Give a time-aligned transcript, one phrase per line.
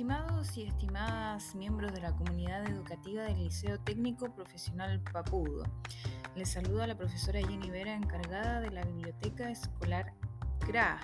[0.00, 5.64] Estimados y estimadas miembros de la comunidad educativa del Liceo Técnico Profesional Papudo,
[6.34, 10.14] les saluda la profesora Jenny Vera, encargada de la Biblioteca Escolar
[10.60, 10.98] CRA.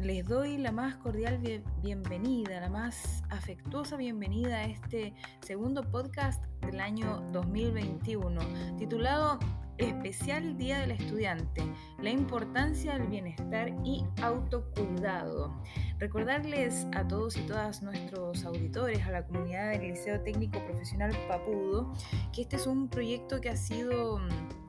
[0.00, 1.38] Les doy la más cordial
[1.80, 8.40] bienvenida, la más afectuosa bienvenida a este segundo podcast del año 2021,
[8.76, 9.38] titulado
[9.78, 11.62] Especial Día del Estudiante,
[12.00, 15.54] la importancia del bienestar y autocuidado.
[15.98, 21.92] Recordarles a todos y todas nuestros auditores, a la comunidad del Liceo Técnico Profesional Papudo,
[22.32, 24.65] que este es un proyecto que ha sido mm,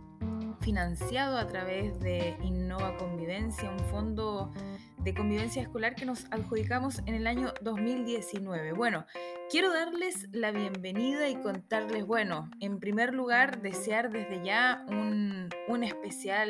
[0.68, 4.52] financiado a través de Innova Convivencia, un fondo
[4.98, 8.74] de convivencia escolar que nos adjudicamos en el año 2019.
[8.74, 9.06] Bueno,
[9.50, 15.86] quiero darles la bienvenida y contarles, bueno, en primer lugar, desear desde ya un, un
[15.86, 16.50] especial,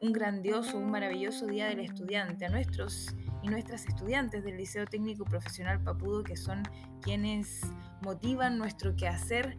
[0.00, 5.24] un grandioso, un maravilloso Día del Estudiante a nuestros y nuestras estudiantes del Liceo Técnico
[5.24, 6.64] Profesional Papudo, que son
[7.00, 7.60] quienes
[8.02, 9.56] motivan nuestro quehacer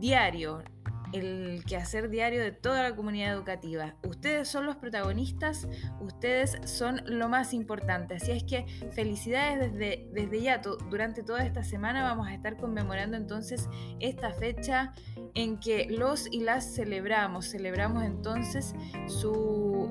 [0.00, 0.64] diario,
[1.12, 3.94] el quehacer diario de toda la comunidad educativa.
[4.06, 5.68] Ustedes son los protagonistas,
[6.00, 8.14] ustedes son lo más importante.
[8.14, 10.58] Así es que felicidades desde, desde ya.
[10.90, 14.92] Durante toda esta semana vamos a estar conmemorando entonces esta fecha
[15.34, 17.46] en que los y las celebramos.
[17.50, 18.74] Celebramos entonces
[19.06, 19.90] su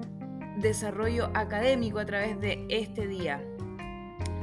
[0.57, 3.41] desarrollo académico a través de este día.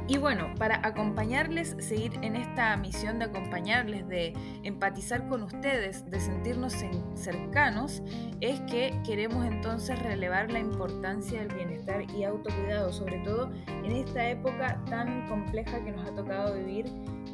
[0.09, 4.33] Y bueno, para acompañarles, seguir en esta misión de acompañarles, de
[4.63, 6.73] empatizar con ustedes, de sentirnos
[7.15, 8.01] cercanos,
[8.39, 14.29] es que queremos entonces relevar la importancia del bienestar y autocuidado, sobre todo en esta
[14.29, 16.85] época tan compleja que nos ha tocado vivir,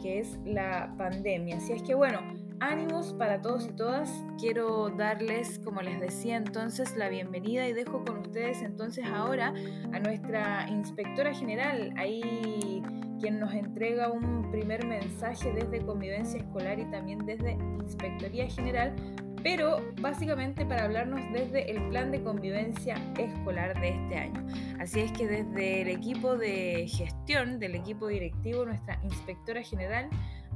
[0.01, 1.57] que es la pandemia.
[1.57, 2.21] Así es que bueno,
[2.63, 4.09] ánimos para todos y todas.
[4.39, 9.53] Quiero darles, como les decía entonces, la bienvenida y dejo con ustedes entonces ahora
[9.91, 12.81] a nuestra inspectora general, ahí
[13.19, 18.93] quien nos entrega un primer mensaje desde convivencia escolar y también desde Inspectoría General,
[19.41, 24.45] pero básicamente para hablarnos desde el plan de convivencia escolar de este año.
[24.79, 30.09] Así es que desde el equipo de gestión, del equipo directivo, nuestra inspectora general,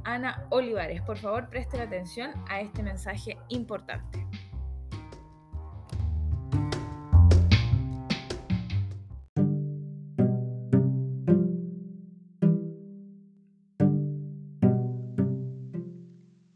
[0.08, 1.02] Ana Olivares.
[1.02, 4.26] Por favor, presten atención a este mensaje importante.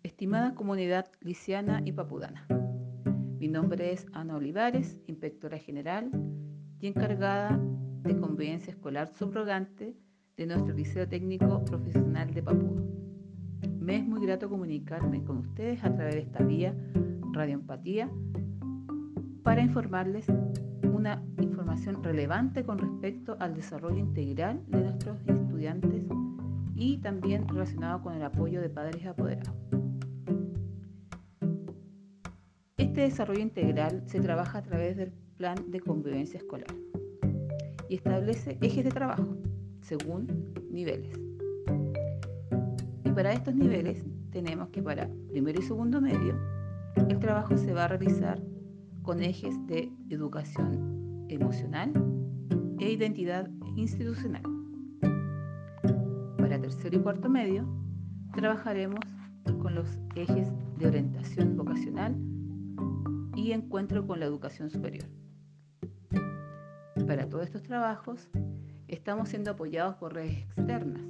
[0.02, 2.46] Estimada comunidad liciana y papudana,
[3.38, 6.10] mi nombre es Ana Olivares, inspectora general
[6.80, 7.60] y encargada
[8.02, 9.94] de convivencia escolar subrogante
[10.38, 13.11] de nuestro Liceo Técnico Profesional de Papudo.
[13.82, 16.72] Me es muy grato comunicarme con ustedes a través de esta vía
[17.32, 18.08] Radio Empatía
[19.42, 20.24] para informarles
[20.84, 26.04] una información relevante con respecto al desarrollo integral de nuestros estudiantes
[26.76, 29.56] y también relacionado con el apoyo de padres apoderados.
[32.76, 36.72] Este desarrollo integral se trabaja a través del plan de convivencia escolar
[37.88, 39.36] y establece ejes de trabajo
[39.80, 41.21] según niveles
[43.14, 46.34] para estos niveles tenemos que para primero y segundo medio
[46.96, 48.40] el trabajo se va a realizar
[49.02, 51.92] con ejes de educación emocional
[52.78, 54.42] e identidad institucional.
[56.38, 57.68] Para tercero y cuarto medio
[58.34, 59.00] trabajaremos
[59.60, 62.16] con los ejes de orientación vocacional
[63.36, 65.06] y encuentro con la educación superior.
[67.06, 68.28] Para todos estos trabajos
[68.88, 71.02] estamos siendo apoyados por redes externas,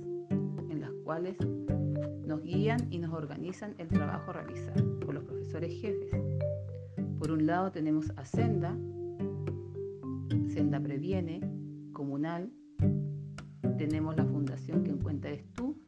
[0.70, 1.36] en las cuales
[2.26, 6.10] nos guían y nos organizan el trabajo a realizar por los profesores jefes.
[7.18, 8.76] Por un lado tenemos a Senda,
[10.48, 11.40] Senda Previene,
[11.92, 12.50] Comunal,
[13.78, 15.78] tenemos la fundación que encuentras tú,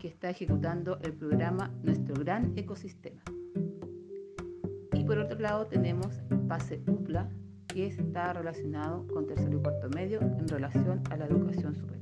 [0.00, 3.22] que está ejecutando el programa Nuestro Gran Ecosistema.
[4.92, 7.28] Y por otro lado tenemos Pase UPLA,
[7.66, 11.95] que está relacionado con tercero y cuarto medio en relación a la educación superior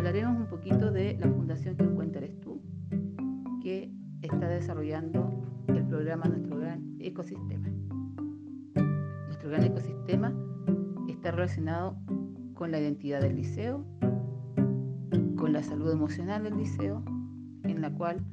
[0.00, 2.62] hablaremos un poquito de la fundación que encuentras tú,
[3.62, 3.92] que
[4.22, 5.30] está desarrollando
[5.68, 7.68] el programa Nuestro Gran Ecosistema.
[9.26, 10.34] Nuestro Gran Ecosistema
[11.06, 11.98] está relacionado
[12.54, 13.84] con la identidad del liceo,
[15.36, 17.04] con la salud emocional del liceo,
[17.64, 18.24] en la cual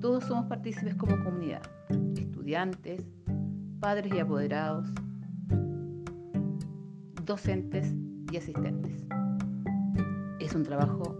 [0.00, 1.60] todos somos partícipes como comunidad,
[2.16, 3.04] estudiantes,
[3.78, 4.90] padres y apoderados,
[7.26, 7.94] docentes
[8.32, 9.09] y asistentes.
[10.50, 11.16] Es un trabajo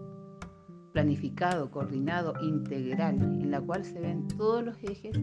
[0.92, 5.16] planificado, coordinado, integral, en la cual se ven todos los ejes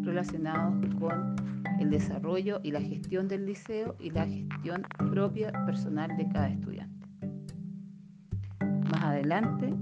[0.00, 1.36] relacionados con
[1.78, 7.06] el desarrollo y la gestión del liceo y la gestión propia personal de cada estudiante.
[8.90, 9.74] Más adelante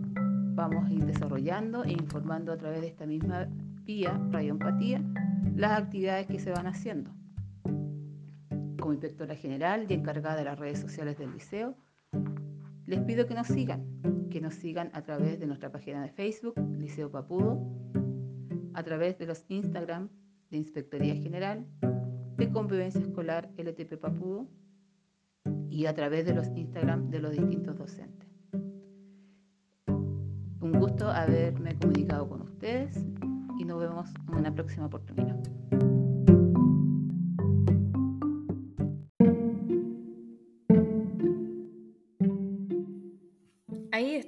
[0.57, 3.47] vamos a ir desarrollando e informando a través de esta misma
[3.85, 5.01] vía, Radio Empatía,
[5.55, 7.13] las actividades que se van haciendo.
[8.81, 11.77] Como inspectora general y encargada de las redes sociales del liceo,
[12.89, 13.85] les pido que nos sigan,
[14.31, 17.61] que nos sigan a través de nuestra página de Facebook, Liceo Papudo,
[18.73, 20.09] a través de los Instagram
[20.51, 21.67] de Inspectoría General,
[22.39, 24.49] de Convivencia Escolar LTP Papudo
[25.69, 28.27] y a través de los Instagram de los distintos docentes.
[29.87, 32.97] Un gusto haberme comunicado con ustedes
[33.59, 35.39] y nos vemos en una próxima oportunidad.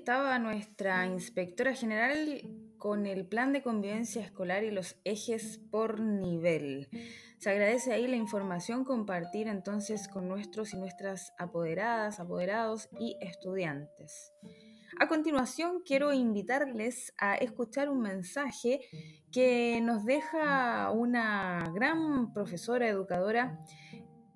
[0.01, 2.41] Estaba nuestra inspectora general
[2.79, 6.89] con el plan de convivencia escolar y los ejes por nivel.
[7.37, 14.33] Se agradece ahí la información compartir entonces con nuestros y nuestras apoderadas, apoderados y estudiantes.
[14.99, 18.81] A continuación, quiero invitarles a escuchar un mensaje
[19.31, 23.59] que nos deja una gran profesora educadora,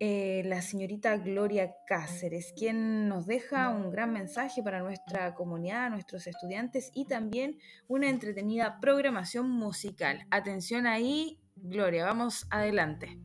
[0.00, 6.26] eh, la señorita Gloria Cáceres, quien nos deja un gran mensaje para nuestra comunidad, nuestros
[6.26, 7.58] estudiantes y también
[7.88, 10.26] una entretenida programación musical.
[10.31, 13.19] Atención ahí, Gloria, vamos adelante.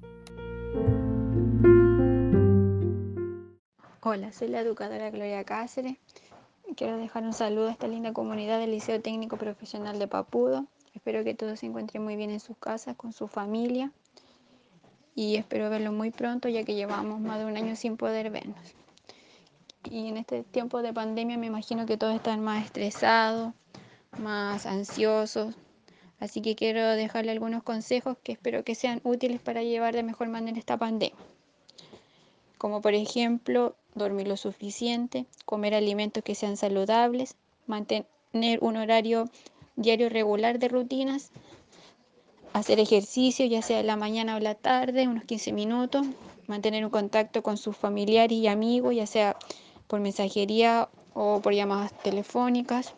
[4.01, 5.97] Hola, soy la educadora Gloria Cáceres
[6.75, 10.67] Quiero dejar un saludo a esta linda comunidad del Liceo Técnico Profesional de Papudo.
[10.93, 13.91] Espero que todos se encuentren muy bien en sus casas, con su familia.
[15.15, 18.75] Y espero verlos muy pronto, ya que llevamos más de un año sin poder vernos.
[19.83, 23.53] Y en este tiempo de pandemia me imagino que todos están más estresados,
[24.17, 25.55] más ansiosos.
[26.19, 30.27] Así que quiero dejarle algunos consejos que espero que sean útiles para llevar de mejor
[30.27, 31.15] manera esta pandemia.
[32.57, 37.35] Como por ejemplo, dormir lo suficiente, comer alimentos que sean saludables,
[37.67, 39.29] mantener un horario
[39.77, 41.31] diario regular de rutinas,
[42.53, 46.05] hacer ejercicio ya sea en la mañana o la tarde, unos 15 minutos,
[46.47, 49.37] mantener un contacto con sus familiares y amigos, ya sea
[49.87, 52.93] por mensajería o por llamadas telefónicas.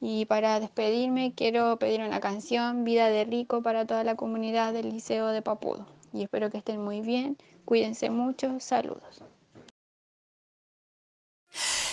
[0.00, 4.90] Y para despedirme quiero pedir una canción, Vida de Rico, para toda la comunidad del
[4.90, 5.86] Liceo de Papudo.
[6.12, 9.22] Y espero que estén muy bien, cuídense mucho, saludos.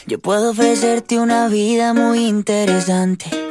[0.07, 3.50] Yo puedo ofrecerte una vida muy interesante.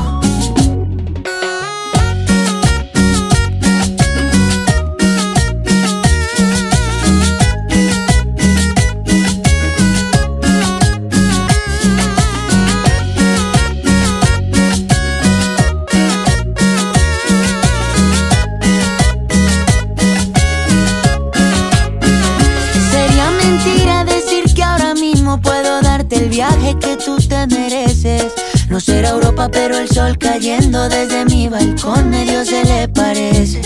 [29.51, 33.61] Pero el sol cayendo desde mi balcón medio se le parece.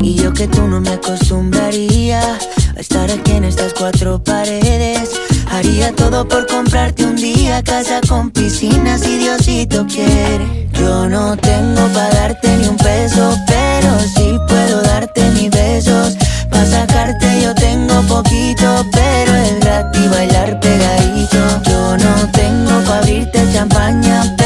[0.00, 5.10] Y yo que tú no me acostumbraría a estar aquí en estas cuatro paredes.
[5.50, 10.68] Haría todo por comprarte un día casa con piscina si Diosito quiere.
[10.72, 16.16] Yo no tengo para darte ni un peso, pero sí puedo darte mis besos.
[16.50, 21.38] Pa' sacarte yo tengo poquito, pero es gratis bailar pegadito.
[21.64, 24.45] Yo no tengo pa' abrirte champaña, pero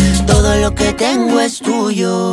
[0.25, 2.31] todo lo que tengo es tuyo.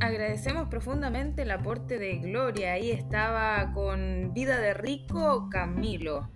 [0.00, 2.72] Agradecemos profundamente el aporte de Gloria.
[2.72, 6.30] Ahí estaba con Vida de Rico Camilo.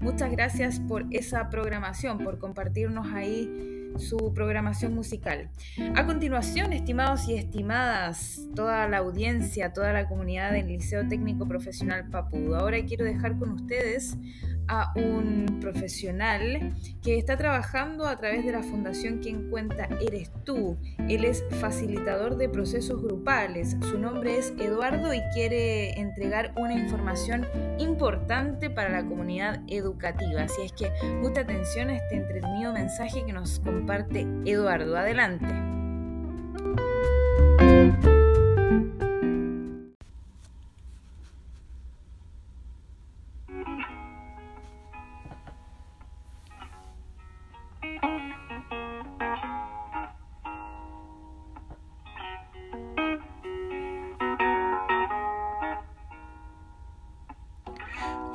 [0.00, 5.50] Muchas gracias por esa programación, por compartirnos ahí su programación musical.
[5.94, 12.08] A continuación, estimados y estimadas, toda la audiencia, toda la comunidad del Liceo Técnico Profesional
[12.10, 14.16] Papudo, ahora quiero dejar con ustedes
[14.68, 20.76] a un profesional que está trabajando a través de la fundación Quien Cuenta Eres Tú.
[21.08, 23.76] Él es facilitador de procesos grupales.
[23.90, 27.46] Su nombre es Eduardo y quiere entregar una información
[27.78, 30.42] importante para la comunidad educativa.
[30.42, 34.96] Así es que mucha atención a este entretenido mensaje que nos comparte Eduardo.
[34.96, 35.46] Adelante.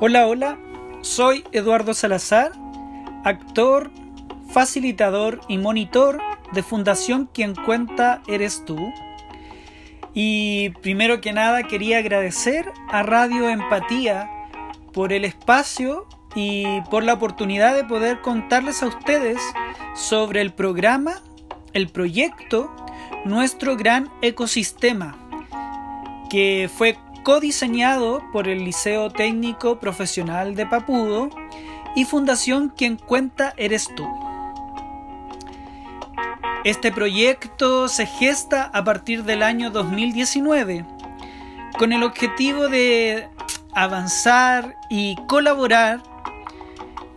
[0.04, 0.58] Hola, hola,
[1.02, 2.50] soy Eduardo Salazar,
[3.22, 3.92] actor,
[4.50, 6.18] facilitador y monitor
[6.52, 8.92] de Fundación Quien Cuenta Eres Tú.
[10.12, 14.28] Y primero que nada quería agradecer a Radio Empatía
[14.92, 19.38] por el espacio y por la oportunidad de poder contarles a ustedes
[19.94, 21.22] sobre el programa,
[21.74, 22.74] el proyecto,
[23.24, 25.16] nuestro gran ecosistema,
[26.28, 31.30] que fue codiseñado por el Liceo Técnico Profesional de Papudo
[31.94, 34.06] y Fundación Quien Cuenta Eres Tú.
[36.64, 40.84] Este proyecto se gesta a partir del año 2019
[41.78, 43.28] con el objetivo de
[43.74, 46.02] avanzar y colaborar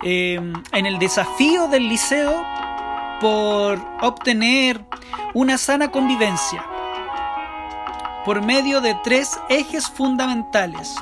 [0.01, 0.39] eh,
[0.71, 2.43] en el desafío del liceo
[3.21, 4.83] por obtener
[5.33, 6.65] una sana convivencia
[8.25, 10.95] por medio de tres ejes fundamentales.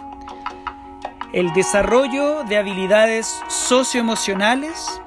[1.32, 5.02] El desarrollo de habilidades socioemocionales,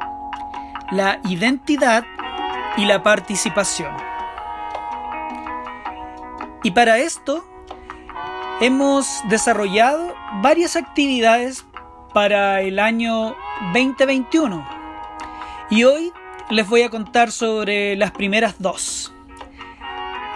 [0.90, 2.04] la identidad
[2.78, 3.94] y la participación.
[6.62, 7.46] Y para esto
[8.61, 11.64] hemos desarrollado varias actividades
[12.14, 13.37] para el año
[13.75, 14.66] 2021.
[15.68, 16.12] Y hoy
[16.49, 19.12] les voy a contar sobre las primeras dos.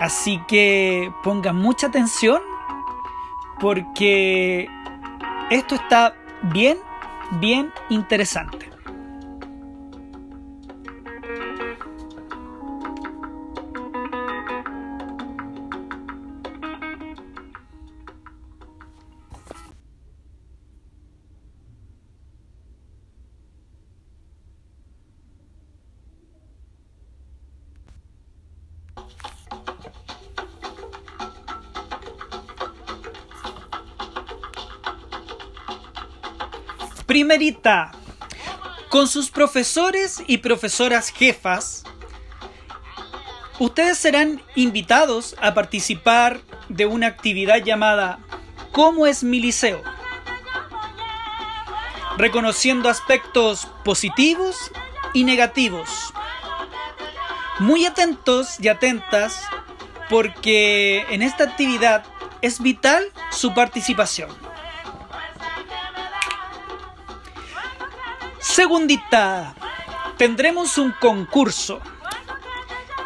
[0.01, 2.41] Así que pongan mucha atención
[3.61, 4.67] porque
[5.51, 6.15] esto está
[6.45, 6.79] bien,
[7.33, 8.70] bien interesante.
[37.11, 37.91] Primerita,
[38.89, 41.83] con sus profesores y profesoras jefas,
[43.59, 48.21] ustedes serán invitados a participar de una actividad llamada
[48.71, 49.83] ¿Cómo es mi liceo?
[52.17, 54.71] Reconociendo aspectos positivos
[55.13, 56.15] y negativos.
[57.59, 59.43] Muy atentos y atentas
[60.09, 62.05] porque en esta actividad
[62.41, 63.03] es vital
[63.33, 64.50] su participación.
[68.61, 69.55] Segundita,
[70.19, 71.81] tendremos un concurso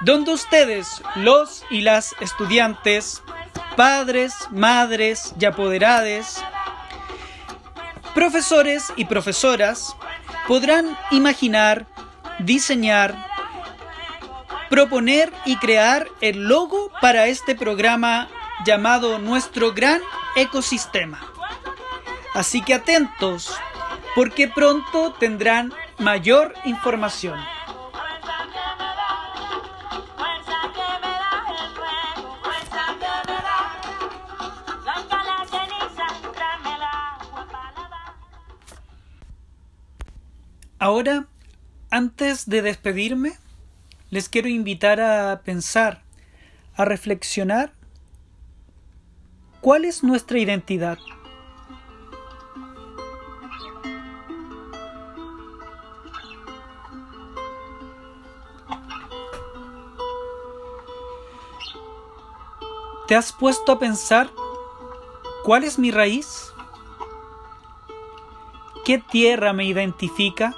[0.01, 3.23] donde ustedes, los y las estudiantes,
[3.77, 6.43] padres, madres y apoderades,
[8.17, 9.95] profesores y profesoras,
[10.49, 11.87] podrán imaginar,
[12.41, 13.15] diseñar,
[14.69, 18.29] proponer y crear el logo para este programa
[18.67, 20.03] llamado Nuestro Gran
[20.35, 21.21] Ecosistema.
[22.35, 23.57] Así que atentos,
[24.15, 27.39] porque pronto tendrán mayor información.
[40.79, 41.29] Ahora,
[41.91, 43.33] antes de despedirme,
[44.11, 46.03] les quiero invitar a pensar,
[46.77, 47.73] a reflexionar
[49.63, 50.99] cuál es nuestra identidad.
[63.07, 64.31] ¿Te has puesto a pensar
[65.45, 66.55] cuál es mi raíz?
[68.87, 70.57] ¿Qué tierra me identifica?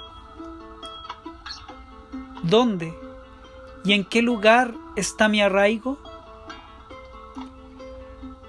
[2.43, 2.97] ¿Dónde
[3.83, 5.97] y en qué lugar está mi arraigo?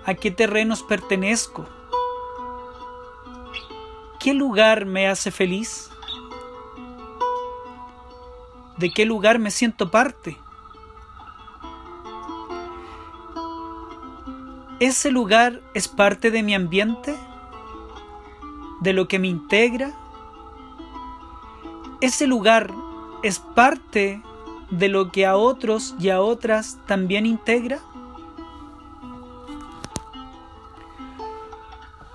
[0.05, 1.67] ¿A qué terrenos pertenezco?
[4.21, 5.91] ¿Qué lugar me hace feliz?
[8.77, 10.39] ¿De qué lugar me siento parte?
[14.81, 17.17] ¿Ese lugar es parte de mi ambiente?
[18.81, 19.93] ¿De lo que me integra?
[22.01, 22.73] ¿Ese lugar
[23.25, 24.23] es parte
[24.71, 27.81] de lo que a otros y a otras también integra?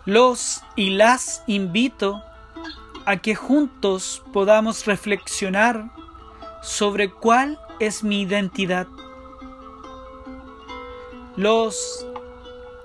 [0.05, 2.21] Los y las invito
[3.05, 5.91] a que juntos podamos reflexionar
[6.61, 8.87] sobre cuál es mi identidad.
[11.35, 12.05] Los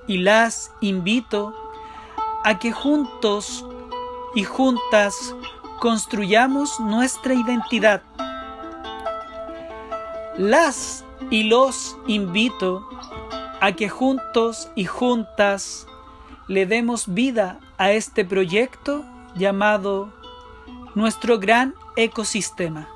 [0.08, 1.54] y las invito
[2.42, 3.64] a que juntos
[4.34, 5.34] y juntas
[5.78, 8.02] construyamos nuestra identidad.
[10.36, 12.88] Las y los invito
[13.60, 15.86] a que juntos y juntas
[16.46, 19.04] le demos vida a este proyecto
[19.36, 20.12] llamado
[20.94, 22.88] nuestro gran ecosistema.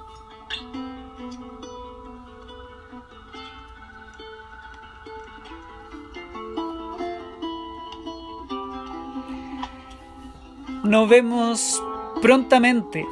[10.92, 11.82] Nos vemos
[12.20, 13.06] prontamente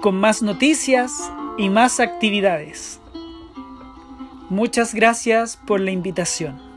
[0.00, 3.00] con más noticias y más actividades.
[4.48, 6.71] Muchas gracias por la invitación.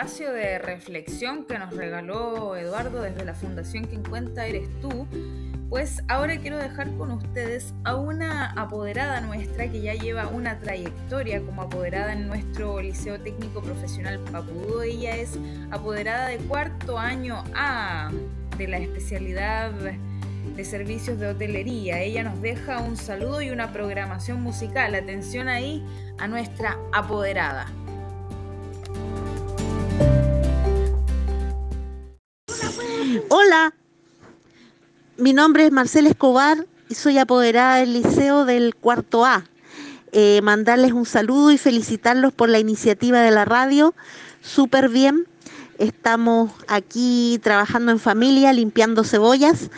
[0.00, 5.06] Espacio de reflexión que nos regaló Eduardo desde la Fundación Quien Cuenta Eres Tú,
[5.68, 11.42] pues ahora quiero dejar con ustedes a una apoderada nuestra que ya lleva una trayectoria
[11.42, 14.80] como apoderada en nuestro Liceo Técnico Profesional Papudo.
[14.80, 15.38] Ella es
[15.70, 18.10] apoderada de cuarto año A
[18.56, 19.70] de la especialidad
[20.56, 22.00] de servicios de hotelería.
[22.00, 24.94] Ella nos deja un saludo y una programación musical.
[24.94, 25.84] Atención ahí
[26.16, 27.66] a nuestra apoderada.
[35.20, 39.44] Mi nombre es Marcela Escobar y soy apoderada del Liceo del Cuarto A.
[40.12, 43.94] Eh, mandarles un saludo y felicitarlos por la iniciativa de la radio.
[44.40, 45.26] Súper bien.
[45.78, 49.70] Estamos aquí trabajando en familia, limpiando cebollas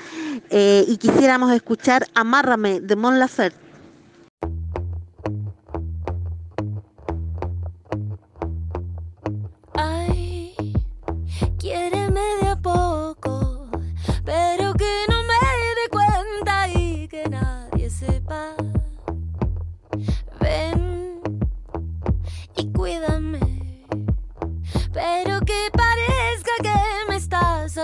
[0.51, 3.72] eh, y quisiéramos escuchar Amárrame de Mon Laferte.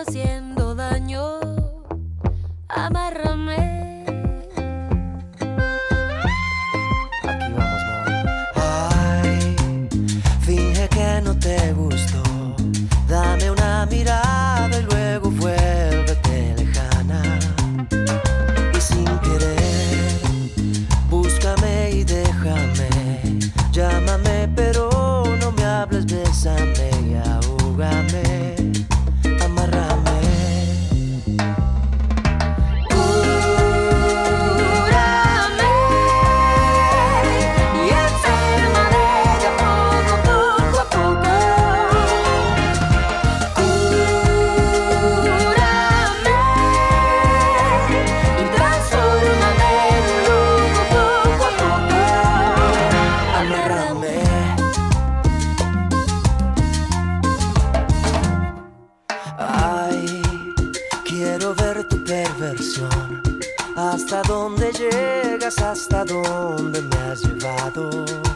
[0.01, 1.41] haciendo daño.
[2.69, 3.78] Amárrame.
[67.41, 68.28] La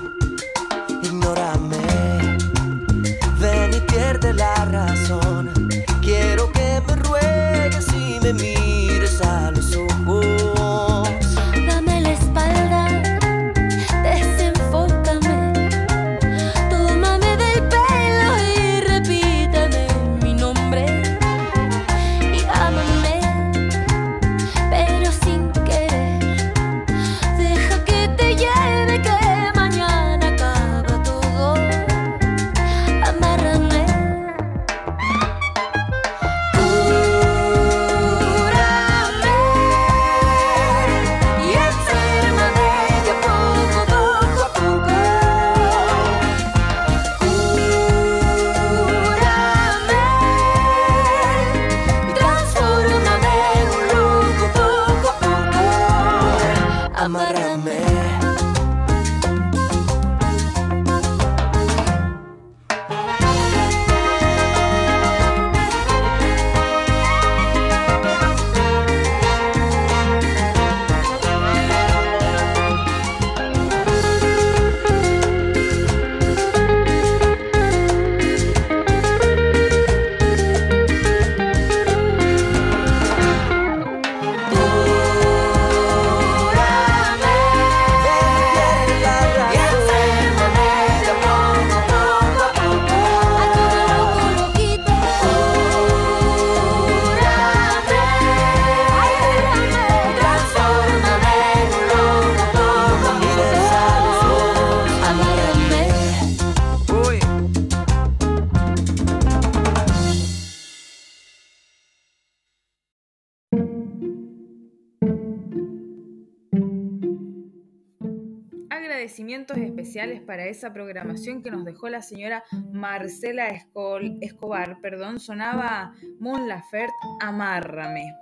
[119.02, 126.46] agradecimientos especiales para esa programación que nos dejó la señora Marcela Escobar, perdón, sonaba Mon
[126.46, 128.14] Laferte, Amárrame.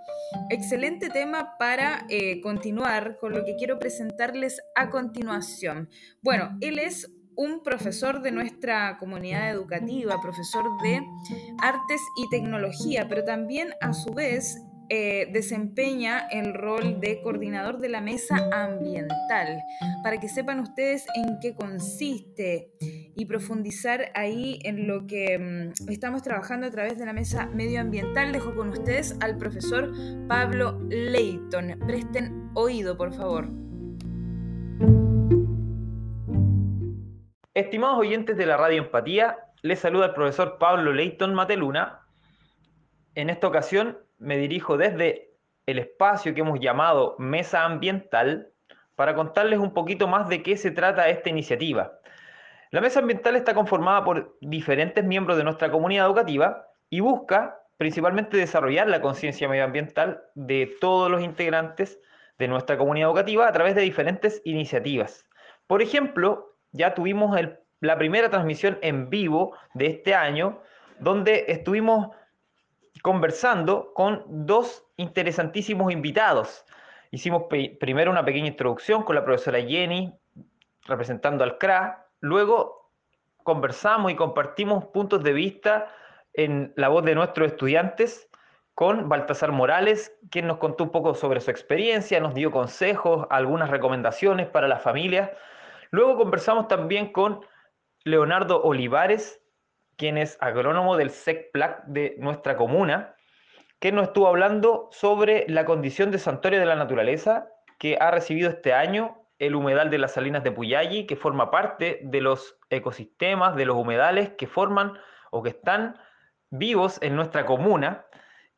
[0.48, 5.90] Excelente tema para eh, continuar con lo que quiero presentarles a continuación.
[6.22, 11.02] Bueno, él es un profesor de nuestra comunidad educativa, profesor de
[11.62, 14.56] artes y tecnología, pero también a su vez
[14.92, 19.62] eh, desempeña el rol de coordinador de la mesa ambiental,
[20.02, 22.72] para que sepan ustedes en qué consiste
[23.14, 28.32] y profundizar ahí en lo que mm, estamos trabajando a través de la mesa medioambiental.
[28.32, 29.92] Dejo con ustedes al profesor
[30.26, 31.78] Pablo Leighton.
[31.86, 33.48] Presten oído, por favor.
[37.54, 42.00] Estimados oyentes de la Radio Empatía, les saluda el profesor Pablo Leighton Mateluna.
[43.14, 45.30] En esta ocasión me dirijo desde
[45.66, 48.52] el espacio que hemos llamado Mesa Ambiental
[48.94, 51.98] para contarles un poquito más de qué se trata esta iniciativa.
[52.70, 58.36] La Mesa Ambiental está conformada por diferentes miembros de nuestra comunidad educativa y busca principalmente
[58.36, 61.98] desarrollar la conciencia medioambiental de todos los integrantes
[62.38, 65.24] de nuestra comunidad educativa a través de diferentes iniciativas.
[65.66, 67.36] Por ejemplo, ya tuvimos
[67.80, 70.60] la primera transmisión en vivo de este año,
[70.98, 72.14] donde estuvimos
[73.02, 76.64] conversando con dos interesantísimos invitados.
[77.10, 77.44] Hicimos
[77.80, 80.12] primero una pequeña introducción con la profesora Jenny,
[80.84, 82.90] representando al CRA, luego
[83.42, 85.88] conversamos y compartimos puntos de vista
[86.34, 88.28] en la voz de nuestros estudiantes
[88.74, 93.70] con Baltasar Morales, quien nos contó un poco sobre su experiencia, nos dio consejos, algunas
[93.70, 95.30] recomendaciones para las familias.
[95.90, 97.40] Luego conversamos también con
[98.04, 99.42] Leonardo Olivares,
[100.00, 103.16] quien es agrónomo del SECPLAC de nuestra comuna,
[103.80, 108.48] que nos estuvo hablando sobre la condición de santuario de la naturaleza que ha recibido
[108.48, 113.56] este año el humedal de las salinas de Puyalli, que forma parte de los ecosistemas,
[113.56, 114.94] de los humedales que forman
[115.30, 115.98] o que están
[116.48, 118.06] vivos en nuestra comuna.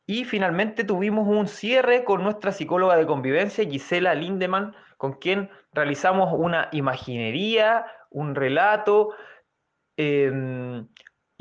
[0.05, 6.33] Y finalmente tuvimos un cierre con nuestra psicóloga de convivencia, Gisela Lindemann, con quien realizamos
[6.37, 9.13] una imaginería, un relato,
[9.97, 10.87] em,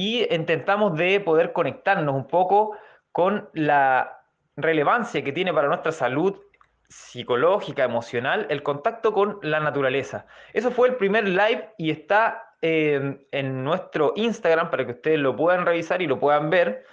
[0.02, 2.76] y intentamos de poder conectarnos un poco
[3.12, 4.24] con la
[4.56, 6.40] relevancia que tiene para nuestra salud
[6.88, 10.26] psicológica, emocional, el contacto con la naturaleza.
[10.54, 15.36] Eso fue el primer live y está eh, en nuestro Instagram para que ustedes lo
[15.36, 16.84] puedan revisar y lo puedan ver.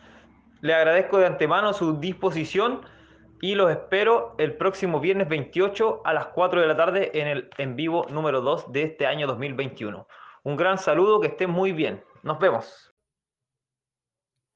[0.59, 2.81] Le agradezco de antemano su disposición
[3.39, 7.49] y los espero el próximo viernes 28 a las 4 de la tarde en el
[7.57, 10.05] en vivo número 2 de este año 2021.
[10.43, 12.03] Un gran saludo, que estén muy bien.
[12.23, 12.93] Nos vemos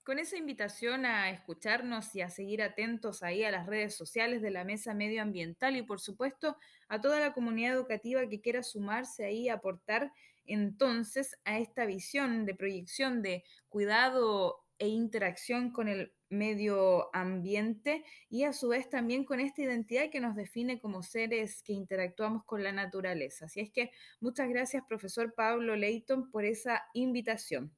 [0.10, 4.50] con esa invitación a escucharnos y a seguir atentos ahí a las redes sociales de
[4.50, 9.50] la Mesa Medioambiental y por supuesto a toda la comunidad educativa que quiera sumarse ahí,
[9.50, 10.12] aportar
[10.48, 18.46] entonces a esta visión de proyección de cuidado e interacción con el medio ambiente y
[18.46, 22.64] a su vez también con esta identidad que nos define como seres que interactuamos con
[22.64, 23.46] la naturaleza.
[23.46, 23.92] Así es que
[24.22, 27.72] muchas gracias, profesor Pablo Leighton, por esa invitación.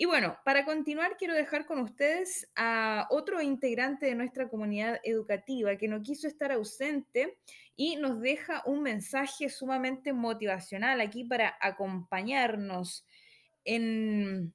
[0.00, 5.76] Y bueno, para continuar quiero dejar con ustedes a otro integrante de nuestra comunidad educativa
[5.76, 7.36] que no quiso estar ausente
[7.74, 13.04] y nos deja un mensaje sumamente motivacional aquí para acompañarnos
[13.64, 14.54] en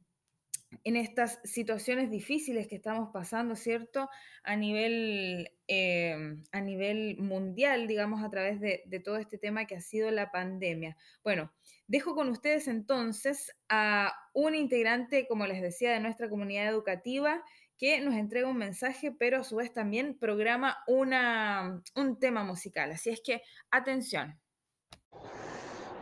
[0.84, 4.10] en estas situaciones difíciles que estamos pasando, ¿cierto?
[4.44, 9.76] A nivel, eh, a nivel mundial, digamos, a través de, de, todo este tema que
[9.76, 10.98] ha sido la pandemia.
[11.24, 11.52] Bueno,
[11.88, 17.44] dejo con ustedes entonces a un integrante, como les decía, de nuestra comunidad educativa
[17.78, 22.92] que nos entrega un mensaje, pero a su vez también programa una, un tema musical.
[22.92, 24.40] Así es que, atención.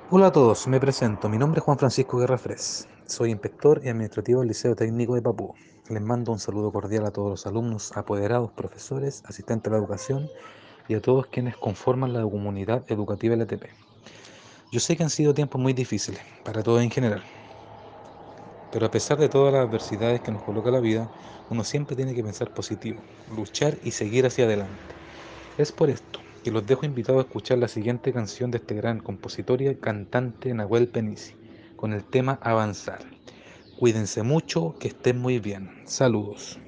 [0.09, 1.29] Hola a todos, me presento.
[1.29, 2.87] Mi nombre es Juan Francisco Guerra Fres.
[3.11, 5.53] Soy inspector y administrativo del Liceo Técnico de Papú.
[5.89, 10.29] Les mando un saludo cordial a todos los alumnos, apoderados, profesores, asistentes a la educación
[10.87, 13.65] y a todos quienes conforman la comunidad educativa LTP.
[14.71, 17.21] Yo sé que han sido tiempos muy difíciles para todos en general,
[18.71, 21.11] pero a pesar de todas las adversidades que nos coloca la vida,
[21.49, 23.01] uno siempre tiene que pensar positivo,
[23.35, 24.95] luchar y seguir hacia adelante.
[25.57, 29.01] Es por esto que los dejo invitados a escuchar la siguiente canción de este gran
[29.01, 31.40] compositor y cantante Nahuel Penisi
[31.81, 32.99] con el tema Avanzar.
[33.75, 35.71] Cuídense mucho, que estén muy bien.
[35.83, 36.59] Saludos.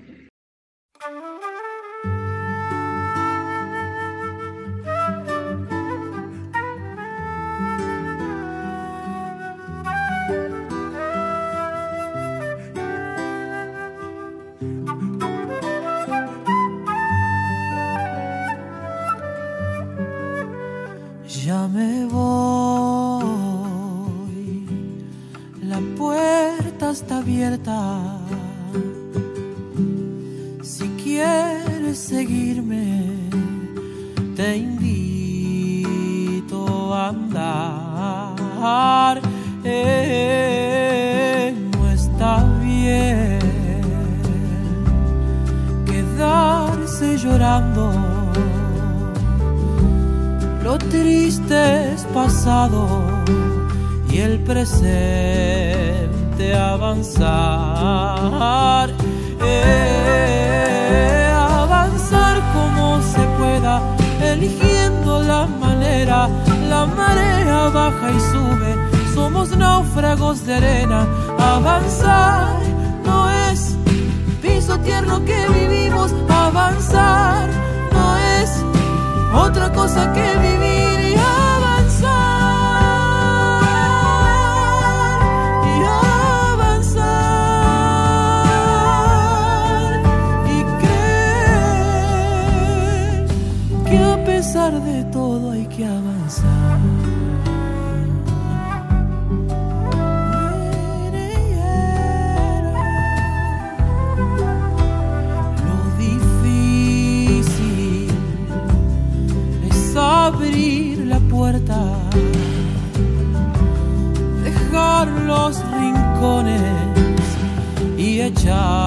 [118.45, 118.82] Y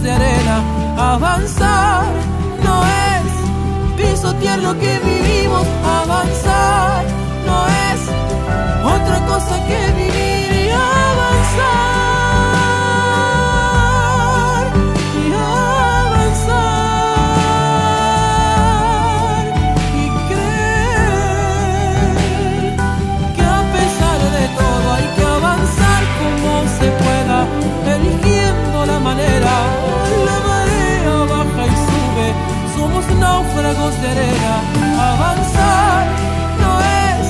[0.00, 0.62] de arena,
[0.96, 2.06] avanzar
[2.64, 7.04] no es pisotear lo que vivimos, avanzar
[7.46, 8.00] no es
[8.84, 10.31] otra cosa que vivir
[34.98, 36.06] avanzar.
[36.60, 37.26] No es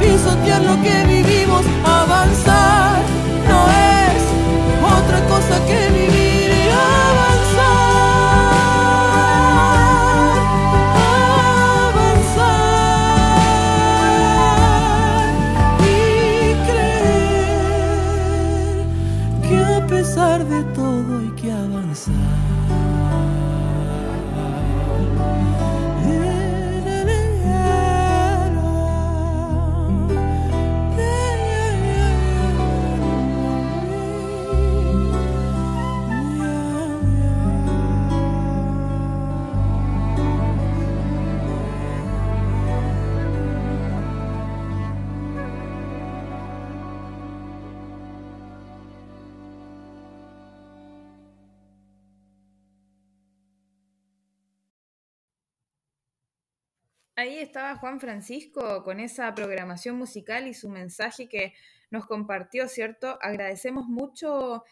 [0.00, 2.98] pisotear lo que vivimos, avanzar.
[3.48, 4.22] No es
[4.98, 6.25] otra cosa que vivir
[57.26, 61.54] Ahí estaba Juan Francisco con esa programación musical y su mensaje que
[61.90, 63.18] nos compartió, ¿cierto?
[63.20, 64.62] Agradecemos mucho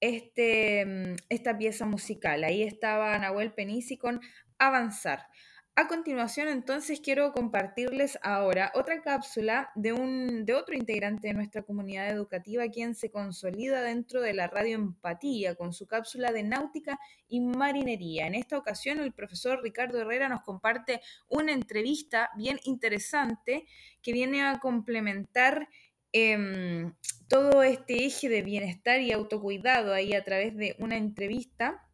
[0.00, 2.44] este, mm, esta pieza musical.
[2.44, 4.20] Ahí estaba Nahuel Penisi con
[4.58, 5.28] Avanzar.
[5.76, 11.64] A continuación, entonces, quiero compartirles ahora otra cápsula de, un, de otro integrante de nuestra
[11.64, 17.00] comunidad educativa, quien se consolida dentro de la radio Empatía con su cápsula de náutica
[17.26, 18.28] y marinería.
[18.28, 23.66] En esta ocasión, el profesor Ricardo Herrera nos comparte una entrevista bien interesante
[24.00, 25.68] que viene a complementar
[26.12, 26.94] em,
[27.26, 31.84] todo este eje de bienestar y autocuidado ahí a través de una entrevista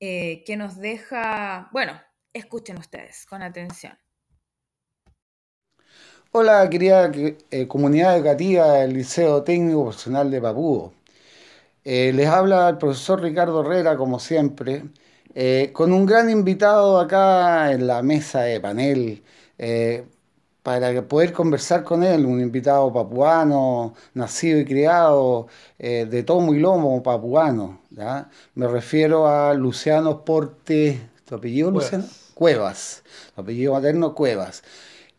[0.00, 1.98] eh, que nos deja, bueno,
[2.32, 3.98] Escuchen ustedes con atención.
[6.32, 7.10] Hola, querida
[7.50, 10.92] eh, comunidad educativa del Liceo Técnico Profesional de Papúo.
[11.84, 14.84] Eh, les habla el profesor Ricardo Herrera, como siempre,
[15.34, 19.24] eh, con un gran invitado acá en la mesa de panel
[20.62, 27.02] para poder conversar con él, un invitado papuano, nacido y criado de tomo y lomo
[27.02, 27.80] papuano.
[28.54, 32.04] Me refiero a Luciano Porte, ¿tu apellido, Luciano?
[32.34, 33.04] Cuevas,
[33.36, 34.64] apellido materno Cuevas,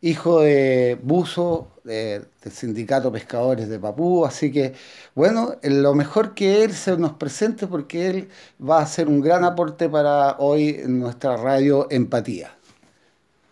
[0.02, 4.74] hijo de buzo del sindicato Pescadores de Papú, así que
[5.16, 8.30] bueno, lo mejor que él se nos presente porque él
[8.62, 12.52] va a hacer un gran aporte para hoy en nuestra radio Empatía.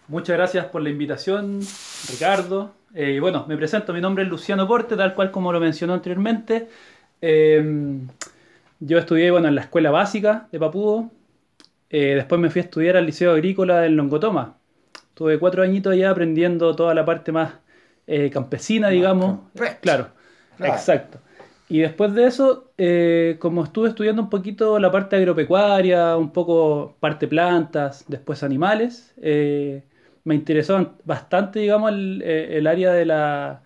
[0.10, 1.62] Muchas gracias por la invitación,
[2.12, 2.74] Ricardo.
[2.93, 5.93] Eh, y bueno, me presento, mi nombre es Luciano Porte, tal cual como lo mencionó
[5.93, 6.67] anteriormente.
[7.22, 8.02] Eh,
[8.82, 11.12] yo estudié bueno, en la escuela básica de Papúo,
[11.89, 14.58] eh, después me fui a estudiar al Liceo Agrícola en Longotoma.
[15.13, 17.54] Tuve cuatro añitos allá aprendiendo toda la parte más
[18.08, 19.39] eh, campesina, digamos.
[19.82, 20.10] Claro,
[20.60, 21.19] exacto.
[21.67, 26.95] Y después de eso, eh, como estuve estudiando un poquito la parte agropecuaria, un poco
[26.99, 29.14] parte plantas, después animales,
[30.24, 33.61] me interesó bastante, digamos, el, área de, la,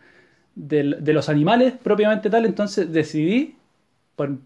[0.56, 3.56] de, los animales propiamente tal, entonces decidí,
[4.16, 4.38] por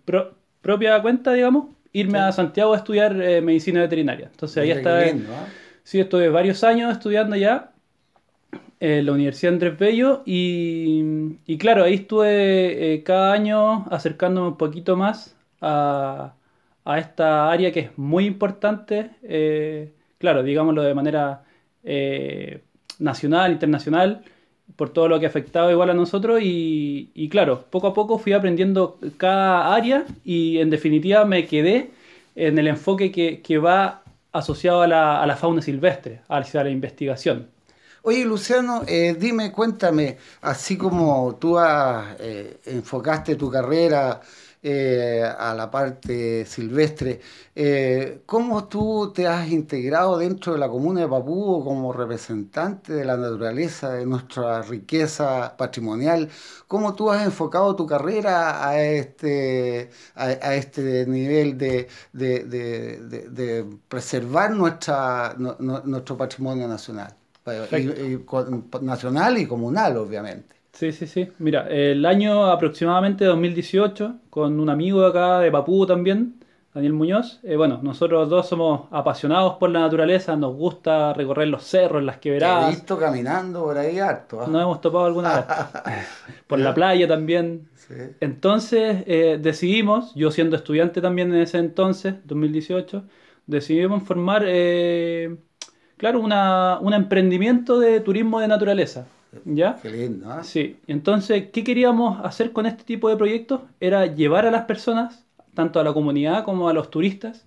[0.62, 4.30] propia cuenta, digamos, irme a Santiago a estudiar eh, medicina veterinaria.
[4.32, 5.00] Entonces ahí está.
[5.00, 5.48] ¿ah?
[5.84, 7.72] Sí, estuve varios años estudiando ya
[8.80, 14.96] en la Universidad Andrés Bello y, claro, ahí estuve eh, cada año acercándome un poquito
[14.96, 16.34] más a,
[16.98, 21.44] esta área que es muy importante, eh, claro, digámoslo de manera
[23.00, 24.24] nacional, internacional,
[24.76, 28.34] por todo lo que afectaba igual a nosotros y, y, claro, poco a poco fui
[28.34, 31.92] aprendiendo cada área y en definitiva me quedé
[32.36, 36.70] en el enfoque que, que va asociado a la, a la, fauna silvestre, hacia la
[36.70, 37.48] investigación.
[38.04, 44.22] Oye, Luciano, eh, dime, cuéntame, así como tú has, eh, enfocaste tu carrera
[44.70, 47.22] eh, a la parte silvestre.
[47.56, 53.06] Eh, ¿Cómo tú te has integrado dentro de la comuna de Papúo como representante de
[53.06, 56.28] la naturaleza, de nuestra riqueza patrimonial?
[56.68, 65.34] ¿Cómo tú has enfocado tu carrera a este, a, este nivel de, de, preservar nuestra,
[65.38, 67.16] nuestro patrimonio nacional?
[68.82, 70.57] nacional y comunal, obviamente.
[70.78, 71.28] Sí, sí, sí.
[71.40, 76.36] Mira, el año aproximadamente 2018, con un amigo acá de Papú también,
[76.72, 81.64] Daniel Muñoz, eh, bueno, nosotros dos somos apasionados por la naturaleza, nos gusta recorrer los
[81.64, 82.68] cerros, las quebradas.
[82.68, 84.40] He visto caminando por ahí harto.
[84.40, 84.46] ¿ah?
[84.48, 85.46] Nos hemos topado alguna vez.
[86.48, 87.68] por la playa también.
[87.74, 87.96] Sí.
[88.20, 93.04] Entonces eh, decidimos, yo siendo estudiante también en ese entonces, 2018,
[93.48, 95.38] decidimos formar, eh,
[95.98, 99.08] claro, una, un emprendimiento de turismo de naturaleza.
[99.46, 99.78] ¿Ya?
[99.82, 100.44] Qué lindo, ¿eh?
[100.44, 100.78] Sí.
[100.88, 103.62] Entonces, ¿qué queríamos hacer con este tipo de proyectos?
[103.80, 107.46] Era llevar a las personas, tanto a la comunidad como a los turistas,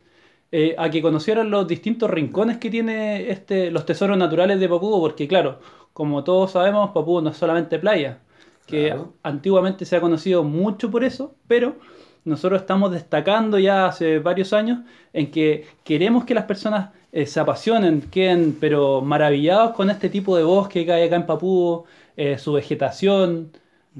[0.52, 5.00] eh, a que conocieran los distintos rincones que tiene este, los tesoros naturales de Papúo,
[5.00, 5.60] porque claro,
[5.92, 8.18] como todos sabemos, Papúo no es solamente playa,
[8.66, 11.76] que antiguamente se ha conocido mucho por eso, pero
[12.24, 14.80] nosotros estamos destacando ya hace varios años
[15.12, 20.36] en que queremos que las personas eh, se apasionen, queden pero maravillados con este tipo
[20.36, 21.84] de bosque que hay acá en Papúo,
[22.16, 23.52] eh, su vegetación,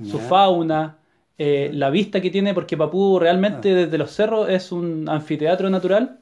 [0.05, 0.99] su fauna,
[1.37, 3.75] eh, la vista que tiene, porque Papúo realmente ah.
[3.75, 6.19] desde los cerros es un anfiteatro natural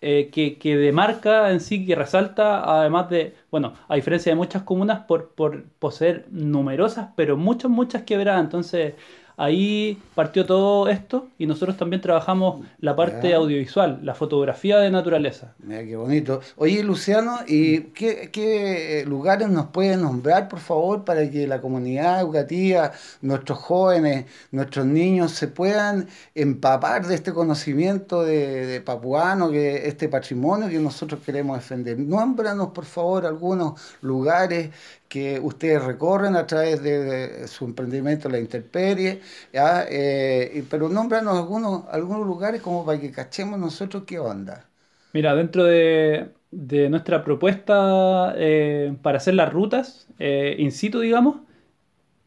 [0.00, 5.06] que, que, demarca en sí, que resalta, además de, bueno, a diferencia de muchas comunas,
[5.06, 8.44] por, por poseer numerosas, pero muchas, muchas quebradas.
[8.44, 8.94] Entonces,
[9.36, 13.36] ahí partió todo esto y nosotros también trabajamos la parte Ya.
[13.36, 15.54] audiovisual, la fotografía de naturaleza.
[15.58, 16.40] Mira qué bonito.
[16.56, 22.20] Oye, Luciano, ¿y qué, qué lugares nos pueden nombrar, por favor, para que la comunidad
[22.20, 29.88] educativa, nuestros jóvenes, nuestros niños se puedan empapar de este conocimiento de, de papuano, que
[29.88, 31.98] este patrimonio que nosotros queremos defender?
[31.98, 34.70] Nómbranos, por favor, algunos lugares
[35.14, 39.20] que ustedes recorren a través de, de su emprendimiento La Intemperie,
[39.52, 39.86] ¿ya?
[39.88, 44.66] Eh, pero nómbranos algunos, algunos lugares como para que cachemos nosotros qué onda.
[45.12, 51.36] Mira, dentro de, de nuestra propuesta eh, para hacer las rutas eh, in situ, digamos,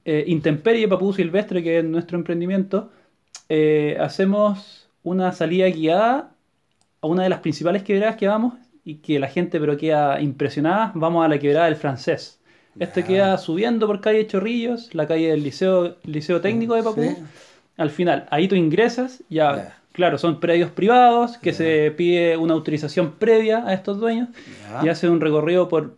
[0.05, 2.89] eh, Intemperie Papú Silvestre, que es nuestro emprendimiento,
[3.49, 6.31] eh, hacemos una salida guiada
[7.01, 8.53] a una de las principales quebradas que vamos
[8.85, 10.93] y que la gente pero queda impresionada.
[10.95, 12.39] Vamos a la quebrada del francés.
[12.79, 17.01] Esto queda subiendo por calle Chorrillos, la calle del Liceo, Liceo Técnico de Papú.
[17.01, 17.15] Sí.
[17.77, 23.13] Al final, ahí tú ingresas, ya, claro, son predios privados, que se pide una autorización
[23.13, 24.29] previa a estos dueños
[24.83, 25.95] y hace un recorrido por,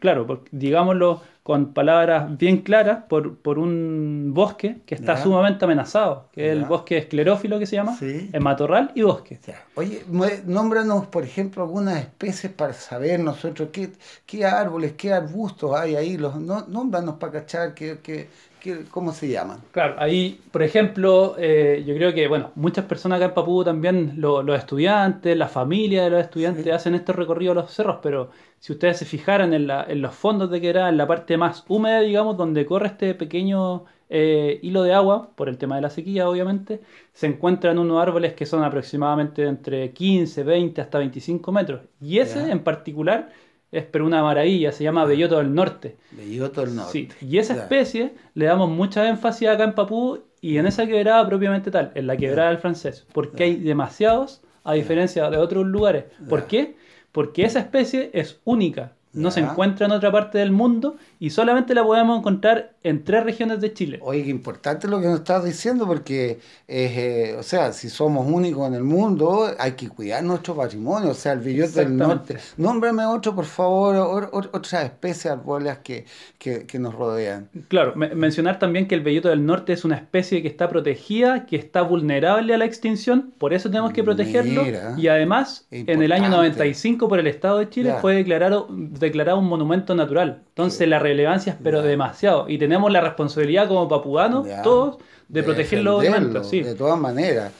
[0.00, 5.22] claro, por, digámoslo con palabras bien claras, por, por un bosque que está Ya.
[5.22, 8.28] sumamente amenazado, que es el bosque esclerófilo que se llama, Sí.
[8.32, 9.40] en matorral y bosque.
[9.74, 10.04] Oye,
[10.44, 13.92] nómbranos, por ejemplo, algunas especies para saber nosotros qué,
[14.26, 16.16] qué árboles, qué arbustos hay ahí.
[16.18, 18.28] Los, no, nómbranos para cachar qué, qué,
[18.60, 19.60] qué- cómo se llaman.
[19.70, 24.14] Claro, ahí, por ejemplo, eh, yo creo que, bueno, muchas personas acá en Papú también,
[24.16, 28.30] lo- los estudiantes, la familia de los estudiantes hacen este recorrido a los cerros, pero
[28.58, 31.64] si ustedes se fijaran en, la- en los fondos de Quebrada, en la parte más
[31.68, 35.90] húmeda, digamos, donde corre este pequeño eh, hilo de agua, por el tema de la
[35.90, 36.80] sequía, obviamente,
[37.12, 41.82] se encuentran unos árboles que son aproximadamente entre 15, 20 hasta 25 metros.
[42.00, 43.30] Y ese en particular
[43.70, 45.96] es pero una maravilla, se llama Belloto del Norte.
[46.12, 46.92] Belloto del Norte.
[46.92, 51.26] Sí, y esa especie le damos mucha énfasis acá en Papú y en esa quebrada
[51.26, 56.04] propiamente tal, en la quebrada del francés, porque hay demasiados a diferencia de otros lugares.
[56.28, 56.76] ¿Por qué?
[57.12, 61.74] Porque esa especie es única, no se encuentra en otra parte del mundo y solamente
[61.74, 63.98] la podemos encontrar en tres regiones de Chile.
[64.02, 66.38] Oye, qué importante lo que nos estás diciendo, porque,
[66.68, 71.14] eh, o sea, si somos únicos en el mundo, hay que cuidar nuestro patrimonio, o
[71.14, 72.36] sea, el belloto del norte.
[72.56, 76.04] Nómbrame otro, por favor, otras especies arbóreas que,
[76.38, 77.48] que, que nos rodean.
[77.68, 81.46] Claro, me- mencionar también que el belloto del norte es una especie que está protegida,
[81.46, 84.62] que está vulnerable a la extinción, por eso tenemos que protegerlo.
[84.64, 84.94] Mira.
[84.96, 86.58] Y además, en el año Importante.
[86.58, 87.96] 95 por el Estado de Chile Ya.
[88.00, 88.68] fue declarado,
[89.00, 90.42] declarado un monumento natural.
[90.48, 92.48] Entonces la relevancia es pero demasiado.
[92.48, 96.44] Y tenemos la responsabilidad como papuganos, todos, de, protegerlo defenderlo, obviamente.
[96.44, 96.62] Sí.
[96.62, 97.52] De todas maneras.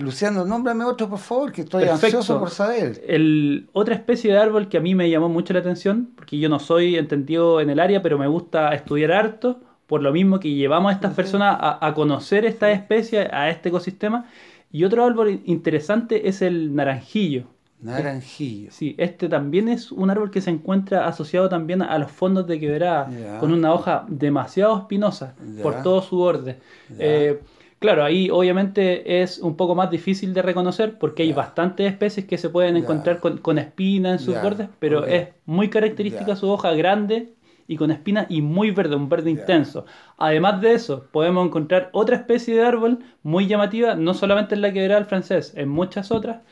[0.00, 2.18] Luciano, nómbrame otro, por favor, que estoy Perfecto.
[2.18, 3.02] ansioso por saber.
[3.06, 6.48] El, otra especie de árbol que a mí me llamó mucho la atención, porque yo
[6.48, 10.54] no soy entendido en el área, pero me gusta estudiar harto, por lo mismo que
[10.54, 14.26] llevamos a estas personas a, a conocer esta especie, a este ecosistema.
[14.70, 17.44] Y otro árbol interesante es el naranjillo.
[17.82, 18.70] Naranjillo.
[18.70, 22.60] Sí, este también es un árbol que se encuentra asociado también a los fondos de
[22.60, 26.60] quebrada, con una hoja demasiado espinosa por todo su borde.
[26.98, 27.40] Eh,
[27.78, 32.38] claro, ahí obviamente es un poco más difícil de reconocer porque hay bastantes especies que
[32.38, 36.72] se pueden encontrar con, con espina en sus bordes, pero es muy característica su hoja
[36.72, 37.34] grande
[37.66, 39.86] y con espina y muy verde, un verde intenso.
[40.18, 44.72] Además de eso, podemos encontrar otra especie de árbol muy llamativa, no solamente en la
[44.72, 46.42] quebrada del francés, en muchas otras,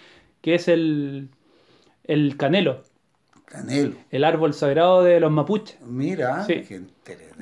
[0.40, 1.28] que es el,
[2.04, 2.82] el canelo,
[3.44, 3.94] Canelo.
[4.10, 5.78] el árbol sagrado de los mapuches.
[5.82, 6.62] Mira, Sí.
[6.68, 6.80] qué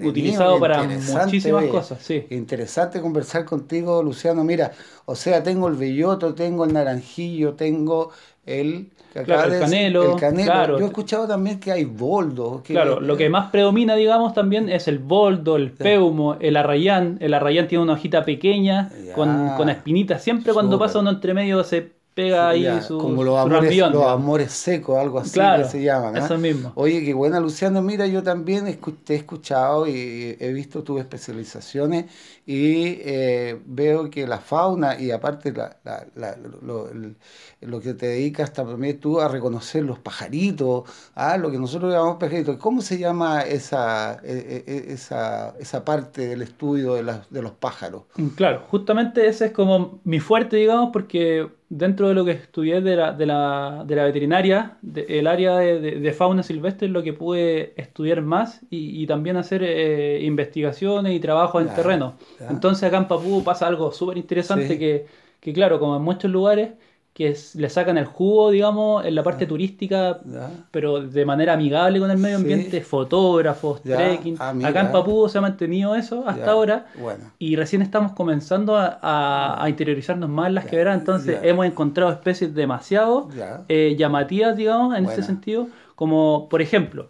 [0.06, 1.70] Utilizado qué para muchísimas oye.
[1.70, 2.24] cosas, sí.
[2.28, 4.42] Qué Interesante conversar contigo, Luciano.
[4.44, 4.72] Mira,
[5.04, 8.10] o sea, tengo el belloto, tengo el naranjillo, tengo
[8.46, 8.90] el...
[9.24, 10.52] Claro, el canelo, el canelo.
[10.52, 10.78] claro.
[10.78, 12.62] Yo he escuchado también que hay boldo.
[12.62, 17.18] que- Claro, lo que más predomina, digamos, también es el boldo, el peumo, el arrayán.
[17.20, 19.14] El arrayán tiene una hojita pequeña Ya.
[19.14, 20.22] con, con espinitas.
[20.22, 23.76] Siempre cuando pasa uno entre medio se pega ahí Ya, su, como los su amores,
[23.92, 26.16] los amores secos, algo así Claro, que se llaman.
[26.16, 26.18] ¿ah?
[26.26, 26.72] eso mismo.
[26.74, 27.82] Oye, qué buena, Luciano.
[27.82, 28.64] Mira, yo también
[29.04, 32.06] te he escuchado y he visto tus especializaciones
[32.46, 37.16] y eh, veo que la fauna y aparte la, la- la- lo, el-
[37.60, 42.16] lo que te dedicas también tú a reconocer los pajaritos, ah, lo que nosotros llamamos
[42.18, 42.56] pajaritos.
[42.58, 48.02] ¿Cómo se llama esa, eh, eh, esa, esa parte del estudio de, de los pájaros?
[48.16, 52.80] Mm, Claro, justamente ese es como mi fuerte, digamos, porque dentro de lo que estudié
[52.80, 57.02] de la, de la, de la veterinaria, de- el área de, fauna silvestre es lo
[57.02, 62.16] que pude estudiar más y, y también hacer eh, investigaciones y trabajos en terreno.
[62.38, 62.48] ya.
[62.50, 64.78] Entonces acá en Papú pasa algo súper interesante Sí.
[64.78, 65.06] que,
[65.40, 66.70] que, claro, como en muchos lugares,
[67.18, 70.50] que es- le sacan el jugo, digamos, en la parte turística, Ya.
[70.70, 72.42] pero de manera amigable con el medio Sí.
[72.42, 73.96] ambiente, fotógrafos, Ya.
[73.96, 74.36] trekking.
[74.38, 74.54] Ah.
[74.62, 76.52] Acá en Papúo se ha mantenido eso hasta Ya.
[76.52, 76.86] ahora.
[76.96, 77.24] Bueno.
[77.40, 81.66] Y recién estamos comenzando a, a- a interiorizarnos más en las Ya, quebradas, entonces hemos
[81.66, 83.28] encontrado especies demasiado
[83.68, 85.66] eh, llamativas, digamos, en ese sentido,
[85.96, 87.08] como por ejemplo,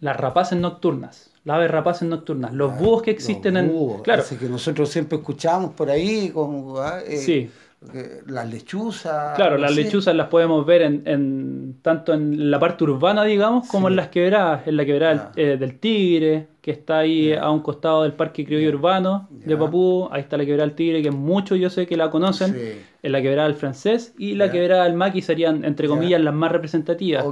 [0.00, 3.68] las rapaces nocturnas, las aves rapaces nocturnas, los búhos que existen Los en...
[3.72, 7.48] búhos, Claro, ese que nosotros siempre escuchamos por ahí, como ah, eh, Sí.
[7.92, 9.36] Eh, las lechuzas.
[9.36, 13.88] Claro, las lechuzas las podemos ver en, en- tanto en la parte urbana, digamos, como
[13.88, 13.92] Sí.
[13.92, 15.42] en las quebradas, en la quebrada Ya.
[15.42, 19.56] eh, del Tigre, que está ahí a un costado del Parque Criollo Urbano de.
[19.56, 22.80] Papú, ahí está la quebrada del Tigre, que muchos yo sé que la conocen, Sí.
[23.02, 26.50] en la quebrada del Francés, y la quebrada del Maqui serían, entre comillas, las más
[26.52, 27.24] representativas.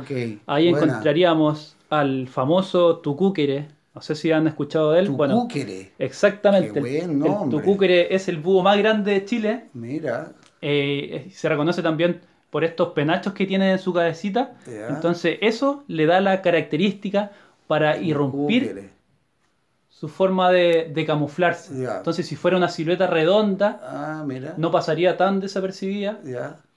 [0.46, 0.86] Ahí buena.
[0.86, 5.11] encontraríamos al famoso Tucúquere, no sé si han escuchado de él.
[5.11, 5.92] Bueno, Tucúquere.
[5.98, 6.72] exactamente.
[6.74, 7.50] Qué buen el.
[7.50, 9.64] Tucúquere es el búho más grande de Chile.
[9.74, 10.32] Mira,
[10.62, 14.54] Eh, se reconoce también por estos penachos que tiene en su cabecita.
[14.88, 17.32] Entonces eso le da la característica
[17.66, 18.62] para irrumpir
[19.88, 21.74] su forma de, de camuflarse.
[21.98, 24.54] Entonces si fuera una silueta redonda, Ah, mira.
[24.56, 26.18] no pasaría tan desapercibida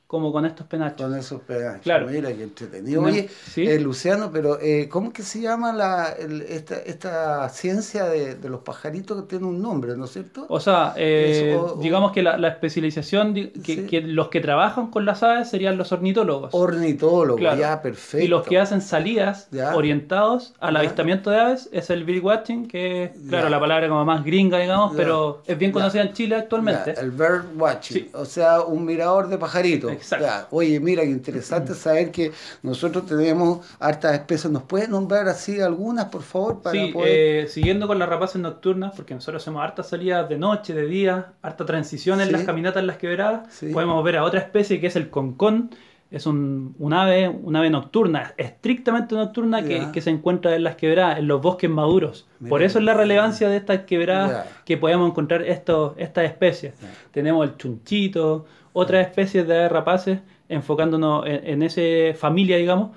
[0.07, 1.07] como con estos penachos.
[1.07, 1.81] con esos pedazos.
[1.81, 2.07] Claro.
[2.07, 3.01] Mira, qué entretenido.
[3.01, 3.63] No, Oye, sí.
[3.67, 8.49] eh, Luciano, pero eh, ¿cómo que se llama la, el- esta, esta ciencia de, de
[8.49, 10.45] los pajaritos que tiene un nombre, ¿no es cierto?
[10.47, 13.87] O sea, eh, Eso, o- o- digamos que la, la especialización, que, Sí.
[13.87, 16.53] que los que trabajan con las aves serían los ornitólogos.
[16.53, 17.59] Ornitólogo, Claro.
[17.59, 18.23] ya, perfecto.
[18.23, 19.75] Y los que hacen salidas Ya.
[19.75, 20.79] orientados al Ya.
[20.81, 23.49] avistamiento de aves es el birdwatching, que es, claro, Ya.
[23.49, 26.93] la palabra como más gringa, digamos, pero es bien conocida en Chile actualmente.
[26.99, 28.09] El bird watching, Sí.
[28.13, 29.91] o sea, un mirador de pajaritos.
[29.91, 30.04] Exacto.
[30.09, 32.31] Ya, Oye, mira, interesante saber que
[32.63, 34.51] nosotros tenemos hartas especies.
[34.51, 37.45] ¿Nos puedes nombrar así algunas, por favor, para Sí, poder...
[37.45, 41.33] eh, siguiendo con las rapaces nocturnas, porque nosotros hacemos hartas salidas de noche, de día,
[41.41, 42.33] harta transición en Sí.
[42.33, 43.67] las caminatas en las quebradas, Sí.
[43.73, 45.69] podemos ver a otra especie que es el concón.
[46.11, 51.17] Es un, un ave, un ave nocturna, estrictamente nocturna, que, se encuentra en las quebradas,
[51.17, 52.27] en los bosques maduros.
[52.39, 54.63] Mira Por eso es la relevancia de estas quebradas Ya.
[54.65, 56.75] que podemos encontrar estos, estas especies.
[56.79, 56.87] Ya.
[57.11, 58.45] Tenemos el chunchito,
[58.75, 60.19] otras especies de aves rapaces,
[60.49, 62.91] enfocándonos en, en esa familia, digamos.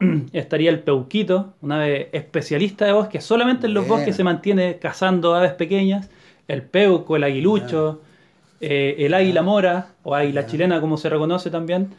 [0.32, 5.34] Estaría el peuquito, una ave especialista de bosque, solamente en los bosques se mantiene cazando
[5.34, 6.08] aves pequeñas.
[6.46, 8.00] El peuco, el aguilucho,
[8.60, 11.90] eh, el águila mora, o águila chilena como se reconoce también.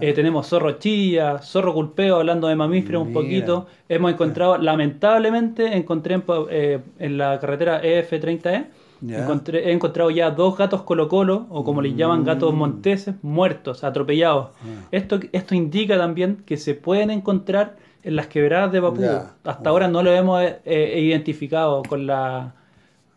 [0.00, 3.68] Eh, tenemos zorro chilla, zorro culpeo, hablando de mamíferos un poquito.
[3.88, 8.66] Hemos encontrado, lamentablemente, encontré en, eh, en la carretera EF30E,
[9.06, 12.56] Encontré- he encontrado ya dos gatos colo colo, o como les llaman gatos Mm.
[12.56, 14.48] monteses, muertos, atropellados.
[14.62, 14.86] Ah.
[14.92, 19.00] Esto, esto indica también que se pueden encontrar en las quebradas de Papúa.
[19.44, 19.50] Ya.
[19.50, 22.54] Hasta ahora no lo hemos eh, eh, identificado con la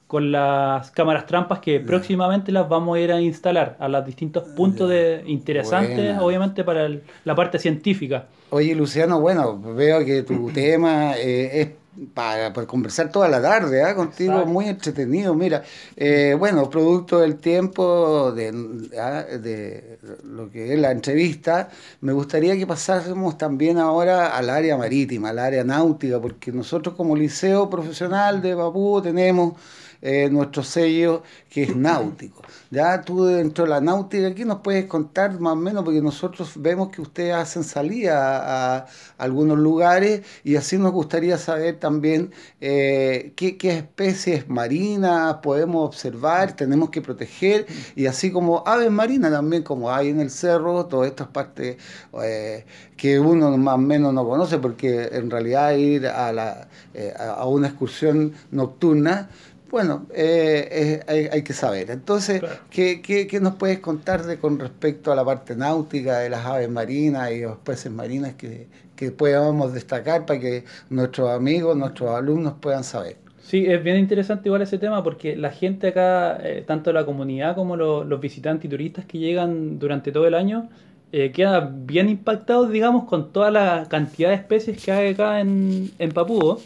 [0.08, 4.44] con las cámaras trampas que próximamente las vamos a ir a instalar a los distintos
[4.50, 8.26] puntos de interesantes, obviamente para el- la parte científica.
[8.52, 11.68] Oye, Luciano, bueno, veo que tu tema eh, es
[12.14, 13.96] para, para conversar toda la tarde, ¿ah?
[13.96, 14.50] contigo, Exacto.
[14.52, 15.34] muy entretenido.
[15.36, 15.64] Mira,
[15.96, 21.70] eh, bueno, producto del tiempo de, ah, de lo que es la entrevista,
[22.02, 27.16] me gustaría que pasásemos también ahora al área marítima, al área náutica, porque nosotros como
[27.16, 29.54] liceo profesional de Papú tenemos
[30.02, 32.43] eh, nuestro sello que es náutico.
[32.74, 36.54] Ya tú dentro de la náutica, aquí nos puedes contar más o menos, porque nosotros
[36.56, 38.88] vemos que ustedes hacen salida a,
[39.20, 46.90] algunos lugares y así nos gustaría saber también eh, qué, especies marinas podemos observar, tenemos
[46.90, 51.28] que proteger y así como aves marinas también, como hay en el cerro, todas estas
[51.28, 51.78] partes
[52.24, 52.66] eh,
[52.98, 57.46] que uno más o menos no conoce, porque en realidad ir a, la, eh, a
[57.46, 59.30] una excursión nocturna
[59.74, 61.90] bueno, eh, eh, hay, hay que saber.
[61.92, 62.60] Entonces, Claro.
[62.70, 66.46] ¿qué, qué, qué nos puedes contar de con respecto a la parte náutica de las
[66.46, 72.12] aves marinas y los peces marinas que, que podamos destacar para que nuestros amigos, nuestros
[72.12, 73.18] alumnos puedan saber?
[73.42, 77.56] Sí, es bien interesante igual ese tema porque la gente acá, eh, tanto la comunidad
[77.56, 80.70] como lo- los visitantes y turistas que llegan durante todo el año,
[81.12, 85.92] eh, quedan bien impactados, digamos, con toda la cantidad de especies que hay acá en,
[86.00, 86.62] en Papúo.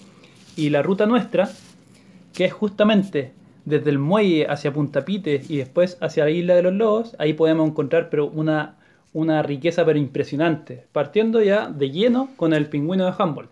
[0.55, 1.49] Y la ruta nuestra,
[2.37, 3.31] que es justamente
[3.65, 7.33] desde el muelle hacia Punta Pite y después hacia la isla de los Lobos, ahí
[7.33, 8.75] podemos encontrar pero una,
[9.11, 13.49] una riqueza pero impresionante, partiendo ya de lleno con el pingüino de Humboldt,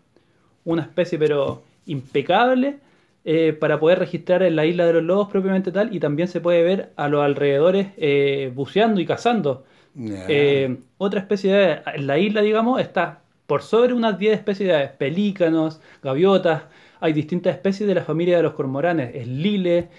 [0.65, 2.77] una especie pero impecable
[3.23, 6.39] eh, para poder registrar en la isla de los Lobos propiamente tal y también se
[6.39, 9.65] puede ver a los alrededores eh, buceando y cazando.
[9.97, 14.75] Eh, otra especie de en la isla, digamos, está por sobre unas 10 especies de
[14.75, 16.63] aves, pelícanos, gaviotas,
[17.00, 19.89] hay distintas especies de la familia de los cormoranes, el lile,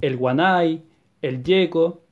[0.00, 0.82] el guanay,
[1.22, 2.02] el yeco,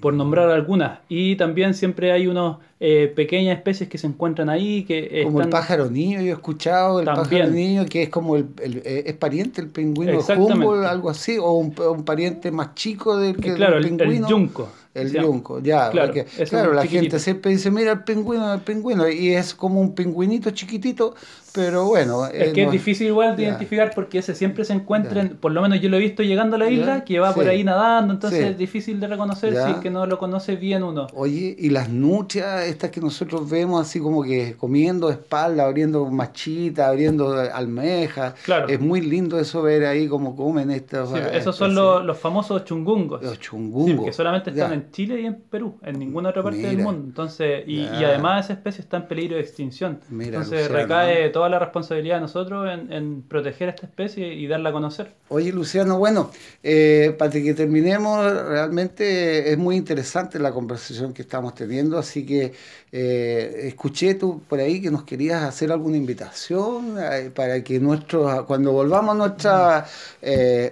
[0.00, 1.00] por nombrar algunas.
[1.08, 5.48] Y también siempre hay unos eh, pequeñas especies que se encuentran ahí que Como el
[5.48, 7.24] pájaro niño, yo he escuchado el También.
[7.42, 10.18] pájaro niño que es como el, el- eh, es pariente del pingüino.
[10.20, 14.28] Humboldt, algo así, o un, un pariente más chico del que claro, el, el pingüino.
[14.28, 14.68] yunco.
[14.94, 15.26] El se llama.
[15.28, 15.90] yunco, ya.
[15.90, 17.02] Claro, porque, claro, la chiquitito.
[17.02, 21.14] gente siempre dice, mira el pingüino, el pingüino, y es como un pingüinito chiquitito,
[21.52, 22.26] pero bueno.
[22.26, 25.36] Es eh, que no- es difícil igual de identificar porque ese siempre se encuentra, en-
[25.36, 27.64] por lo menos yo lo he visto llegando a la isla, que va por ahí
[27.64, 28.46] nadando, entonces Sí.
[28.46, 31.06] es difícil de reconocer si es que no lo conoce bien uno.
[31.14, 36.88] Oye, y las nutrias, estas que nosotros vemos así como que comiendo espalda, abriendo machita,
[36.88, 38.34] abriendo almejas.
[38.44, 38.68] Claro.
[38.68, 41.10] Es muy lindo eso ver ahí cómo comen estos.
[41.10, 41.74] Sí, eh, esos son especies.
[41.74, 43.22] los, los famosos chungungos.
[43.22, 44.04] Los chungungos.
[44.06, 47.02] que solamente están en Chile y en Perú, en ninguna otra parte del mundo.
[47.06, 50.00] Entonces, y, además esa especie está en peligro de extinción.
[50.10, 50.78] Mira, Entonces Luciano.
[50.78, 55.14] recae toda la responsabilidad de nosotros en, proteger esta especie y darla a conocer.
[55.28, 56.30] Oye, Luciano, bueno,
[56.62, 62.52] eh, para que terminemos, realmente es muy interesante la conversación que estamos teniendo, así que
[62.92, 68.42] eh, escuché tú por ahí que nos querías hacer alguna invitación eh, para que nuestros,
[68.44, 69.86] cuando volvamos a nuestra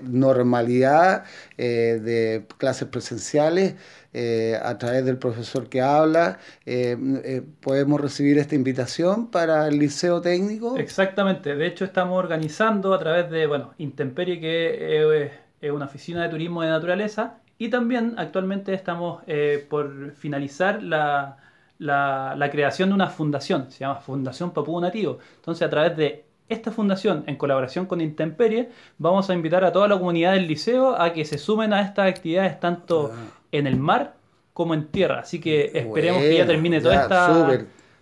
[0.02, 1.24] normalidad
[1.56, 3.74] de clases presenciales,
[4.12, 9.78] eh, a través del profesor que habla, eh, eh, podemos recibir esta invitación para el
[9.78, 10.76] liceo técnico.
[10.78, 15.30] Exactamente, de hecho estamos organizando a través de, bueno, Intemperie, que
[15.61, 21.36] es, una oficina de turismo de naturaleza, y también actualmente estamos eh, por finalizar la,
[21.78, 25.18] la- la creación de una fundación, se llama Fundación Papúa Nativo.
[25.36, 29.86] Entonces a través de esta fundación, en colaboración con Intemperie, vamos a invitar a toda
[29.86, 33.11] la comunidad del liceo a que se sumen a estas actividades tanto
[33.53, 34.14] en el mar
[34.53, 35.20] como en tierra.
[35.20, 37.26] Así que esperemos que ya termine toda ya, esta,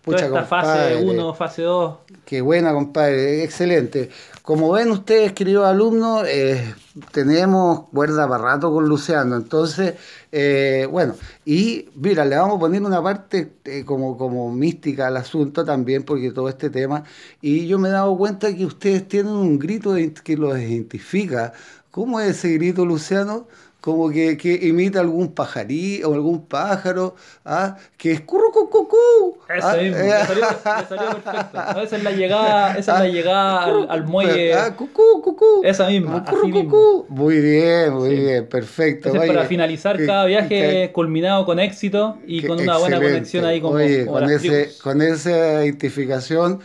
[0.03, 1.11] toda esta fase compadre.
[1.11, 1.95] 1, fase 2.
[2.25, 4.11] Qué buena, compadre, excelente.
[4.43, 6.75] Como ven ustedes, queridos alumnos, eh,
[7.11, 9.37] tenemos cuerda para rato con Luciano.
[9.37, 9.95] Entonces,
[10.33, 15.17] eh, bueno, y mira, le vamos a poner una parte eh, como, como mística al
[15.17, 17.05] asunto también, porque todo este tema.
[17.43, 21.53] Y yo me he dado cuenta que ustedes tienen un grito que los identifica.
[21.91, 23.49] ¿Cómo es ese grito, Luciano?
[23.87, 27.15] Como que, que imita algún pajarí o algún pájaro,
[27.45, 27.77] ¿ah?
[27.97, 29.39] que es currucucucú.
[29.49, 30.45] Eso Ah, mismo, eh, le salió,
[30.81, 31.61] le salió perfecto.
[31.73, 34.55] No, esa es la llegada, esa es la llegada al, al muelle.
[34.55, 35.61] Ah, cucú, cucú.
[35.63, 36.69] Esa misma, Cucú, así mismo.
[36.71, 37.07] cucú.
[37.11, 38.17] Muy bien, muy Sí.
[38.17, 39.09] bien, perfecto.
[39.11, 43.45] Entonces, para finalizar que- cada viaje que- culminado con éxito y con una buena conexión
[43.45, 44.83] ahí como, Oye, con, ese, tribus.
[44.83, 46.59] con esa identificación,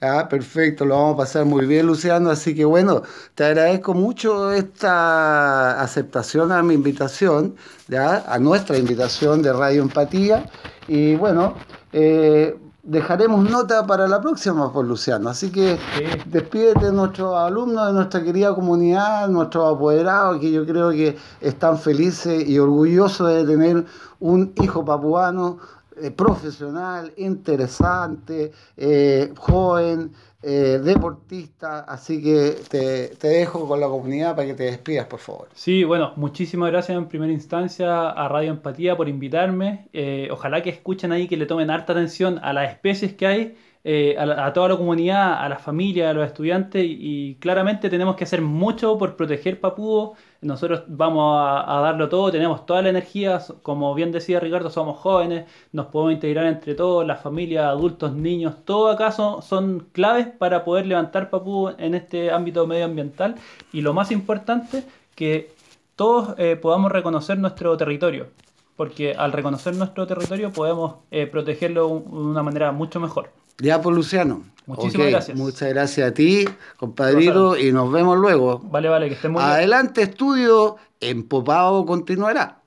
[0.00, 2.30] ah, perfecto, lo vamos a pasar muy bien, Luciano.
[2.30, 3.02] Así que bueno,
[3.34, 7.56] te agradezco mucho esta aceptación a mi invitación,
[7.88, 8.24] ¿ya?
[8.26, 10.48] a nuestra invitación de Radio Empatía.
[10.88, 11.54] Y bueno,
[11.92, 15.28] eh, dejaremos nota para la próxima, por Luciano.
[15.28, 16.04] Así que Sí.
[16.26, 21.78] despídete de nuestros alumnos, de nuestra querida comunidad, nuestros apoderados, que yo creo que están
[21.78, 23.84] felices y orgullosos de tener
[24.18, 25.58] un hijo papuano
[26.02, 31.80] eh, profesional, interesante, eh, joven, eh, deportista.
[31.80, 35.48] Así que te, te dejo con la comunidad para que te despidas, por favor.
[35.54, 39.88] Sí, bueno, muchísimas gracias en primera instancia a Radio Empatía por invitarme.
[40.30, 44.14] Ojalá que escuchen ahí, que le tomen harta atención a las especies que hay, eh,
[44.18, 48.24] a, a toda la comunidad, a la familia, a los estudiantes y, claramente tenemos que
[48.24, 50.16] hacer mucho por proteger Papúo.
[50.42, 55.46] Nosotros vamos a, darlo todo, tenemos toda la energía, como bien decía Ricardo, somos jóvenes,
[55.72, 60.86] nos podemos integrar entre todos, las familias, adultos, niños, todo acaso son claves para poder
[60.86, 63.36] levantar Papúo en este ámbito medioambiental
[63.72, 65.52] y lo más importante, que
[65.96, 68.28] todos eh, podamos reconocer nuestro territorio,
[68.76, 73.39] porque al reconocer nuestro territorio podemos eh, protegerlo de una manera mucho mejor.
[73.60, 74.44] Ya, pues Luciano.
[74.66, 75.36] Muchísimas gracias.
[75.36, 76.44] Muchas gracias a ti,
[76.76, 78.58] compadrito, y nos vemos luego.
[78.60, 79.52] Vale, vale, que estén muy bien.
[79.52, 80.76] Adelante, estudio.
[81.00, 82.58] Empopado continuará.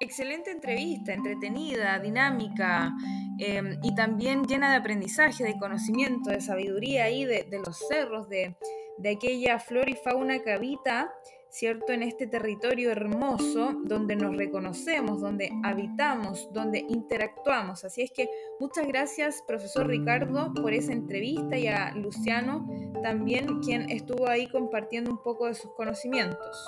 [0.00, 2.92] Excelente entrevista, entretenida, dinámica
[3.38, 8.28] eh, y también llena de aprendizaje, de conocimiento, de sabiduría ahí de, de los cerros,
[8.28, 8.56] de,
[8.98, 11.12] de aquella flora y fauna que habita,
[11.52, 11.92] ¿cierto?
[11.92, 17.84] En este territorio hermoso donde nos reconocemos, donde habitamos, donde interactuamos.
[17.84, 22.66] Así es que muchas gracias, profesor Ricardo, por esa entrevista y a Luciano
[23.02, 26.66] también, quien estuvo ahí compartiendo un poco de sus conocimientos.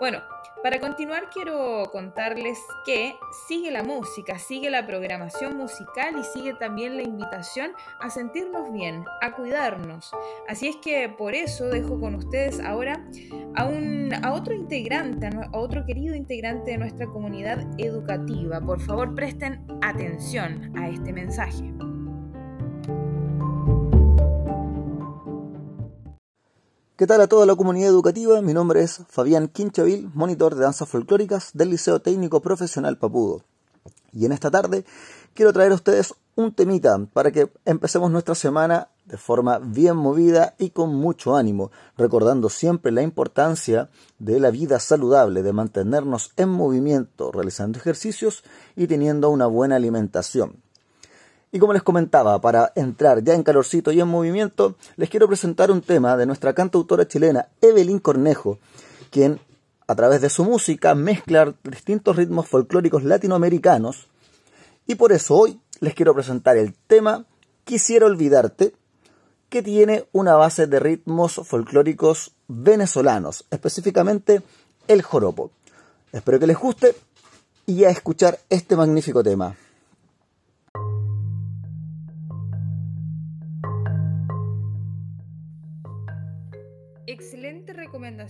[0.00, 0.20] Bueno,
[0.62, 6.96] para continuar quiero contarles que sigue la música, sigue la programación musical y sigue también
[6.96, 10.12] la invitación a sentirnos bien, a cuidarnos.
[10.48, 13.04] Así es que por eso dejo con ustedes ahora
[13.54, 18.60] a, un, a otro integrante, a, otro querido integrante de nuestra comunidad educativa.
[18.60, 21.72] Por favor, presten atención a este mensaje.
[26.96, 28.40] ¿Qué tal a toda la comunidad educativa?
[28.40, 33.42] Mi nombre es Fabián Quinchavil, monitor de danzas folclóricas del Liceo Técnico Profesional Papudo.
[34.14, 34.86] Y en esta tarde
[35.34, 40.54] quiero traer a ustedes un temita para que empecemos nuestra semana de forma bien movida
[40.56, 46.48] y con mucho ánimo, recordando siempre la importancia de la vida saludable, de mantenernos en
[46.48, 48.42] movimiento, realizando ejercicios
[48.74, 50.62] y teniendo una buena alimentación.
[51.52, 55.70] Y como les comentaba, para entrar ya en calorcito y en movimiento, les quiero presentar
[55.70, 58.58] un tema de nuestra cantautora chilena Evelyn Cornejo,
[59.10, 59.40] quien
[59.86, 64.08] a través de su música mezcla distintos ritmos folclóricos latinoamericanos.
[64.86, 67.24] Y por eso hoy les quiero presentar el tema
[67.64, 68.74] Quisiera olvidarte,
[69.48, 74.42] que tiene una base de ritmos folclóricos venezolanos, específicamente
[74.86, 75.50] el joropo.
[76.12, 76.94] Espero que les guste
[77.66, 79.56] y a escuchar este magnífico tema.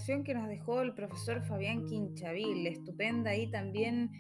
[0.07, 4.13] Que nos dejó el profesor Fabián Quinchavil, estupenda ahí también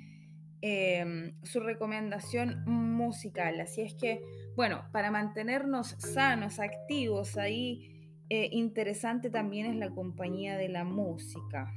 [0.61, 3.61] eh, su recomendación musical.
[3.61, 4.20] Así es que,
[4.57, 11.72] bueno, para mantenernos sanos, activos, ahí eh, interesante también es la compañía de la música.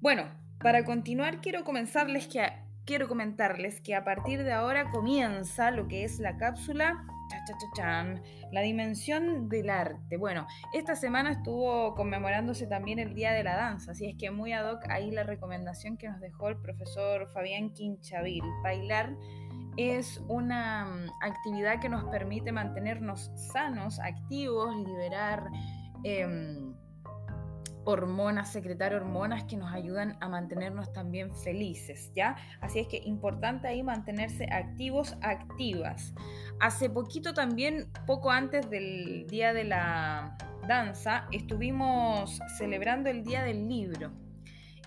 [0.00, 0.30] Bueno,
[0.60, 2.40] para continuar quiero comenzarles que
[2.84, 7.04] quiero comentarles que a partir de ahora comienza lo que es la cápsula
[8.52, 10.16] la dimensión del arte.
[10.16, 14.52] Bueno, esta semana estuvo conmemorándose también el Día de la Danza, así es que muy
[14.52, 18.44] ad hoc ahí la recomendación que nos dejó el profesor Fabián Quinchavil.
[18.62, 19.16] Bailar
[19.76, 25.48] es una mm, actividad que nos permite mantenernos sanos, activos, liberar...
[26.04, 26.73] Em,
[27.84, 32.36] hormonas, secretar hormonas que nos ayudan a mantenernos también felices, ¿ya?
[32.60, 36.14] Así es que importante ahí mantenerse activos, activas.
[36.60, 43.68] Hace poquito también, poco antes del Día de la Danza, estuvimos celebrando el Día del
[43.68, 44.12] Libro.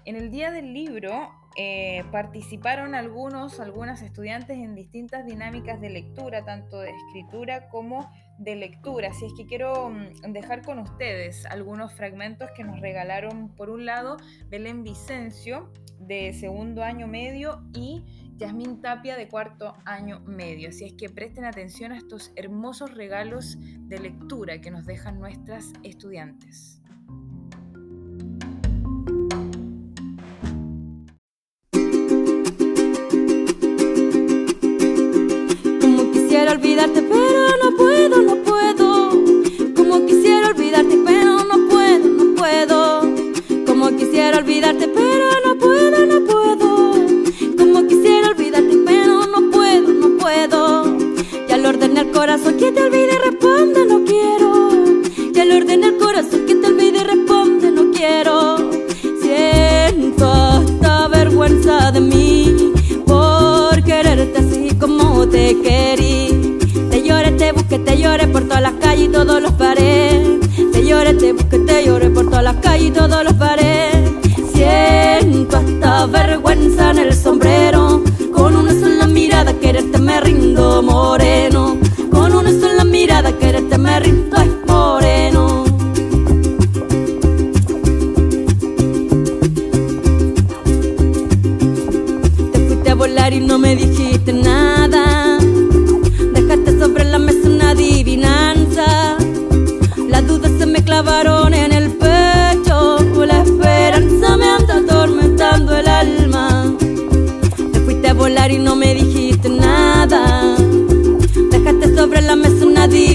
[0.06, 6.46] En el Día del Libro eh, participaron algunos, algunas estudiantes en distintas dinámicas de lectura,
[6.46, 9.10] tanto de escritura como de lectura.
[9.10, 13.86] Así es que quiero mm, dejar con ustedes algunos fragmentos que nos regalaron, por un
[13.86, 14.18] lado,
[14.50, 18.04] Belén Vicencio, de segundo año medio, y
[18.38, 20.70] Yasmín Tapia, de cuarto año medio.
[20.70, 25.74] Así es que presten atención a estos hermosos regalos de lectura que nos dejan nuestras
[25.84, 26.82] estudiantes.
[35.82, 37.02] Como quisiera olvidarte,
[44.58, 46.92] olvidarte, pero no puedo, no puedo.
[47.58, 50.98] Como quisiera olvidarte, pero no puedo, no puedo.
[51.48, 54.70] Ya le ordené al corazón que te olvide, responde, no quiero.
[55.32, 58.58] Ya le ordené al corazón que te olvide, responde, no quiero.
[59.22, 62.74] Siento hasta vergüenza de mí
[63.06, 66.58] por quererte así como te querí.
[66.90, 70.40] Te lloré, te busqué, te lloré por todas las calles y todos los paredes.
[70.72, 73.27] Te lloré, te busqué, te lloré por todas las calles y todos los
[76.92, 78.02] en el sombrero.
[78.34, 81.78] Con una sola mirada quererte me rindo moreno.
[82.12, 84.67] Con una sola mirada quererte me rindo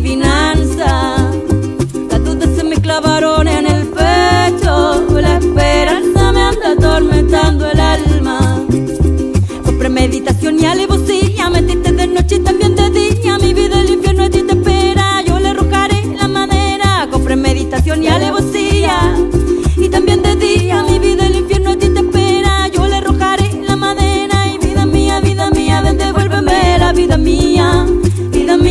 [0.05, 0.41] una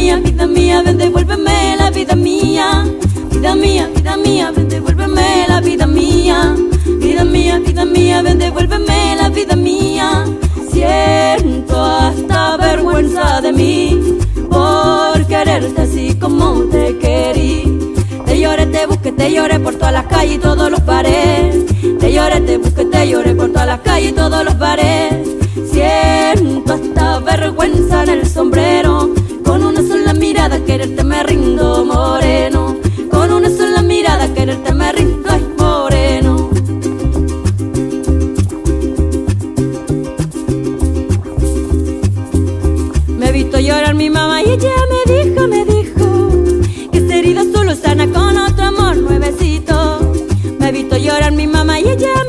[0.02, 2.86] mía, vida mía Ven devuélveme la vida mía
[3.32, 6.56] Vida mía, vida mía Ven devuélveme la vida mía
[7.00, 10.26] Vida mía, vida mía Ven devuélveme la vida mía
[10.72, 14.18] Siento hasta vergüenza de mí
[14.50, 17.96] por quererte así como te querí.
[18.26, 21.66] Te lloré, te busqué, te lloré por todas las calles y todos los paredes.
[22.00, 25.28] Te lloré, te busqué, te lloré por todas las calles y todos los paredes.
[25.72, 29.21] Siento hasta vergüenza en el sombrero
[30.42, 32.76] obligada quererte me rindo, moreno.
[33.12, 36.50] Con una sola mirada quererte me rindo, ay, moreno.
[43.20, 46.30] Me visto llorar mi mamá y ella me dijo, me dijo
[46.92, 50.12] que esa herida solo sana con otro amor nuevecito.
[50.60, 52.21] Me visto llorar mi mamá y ella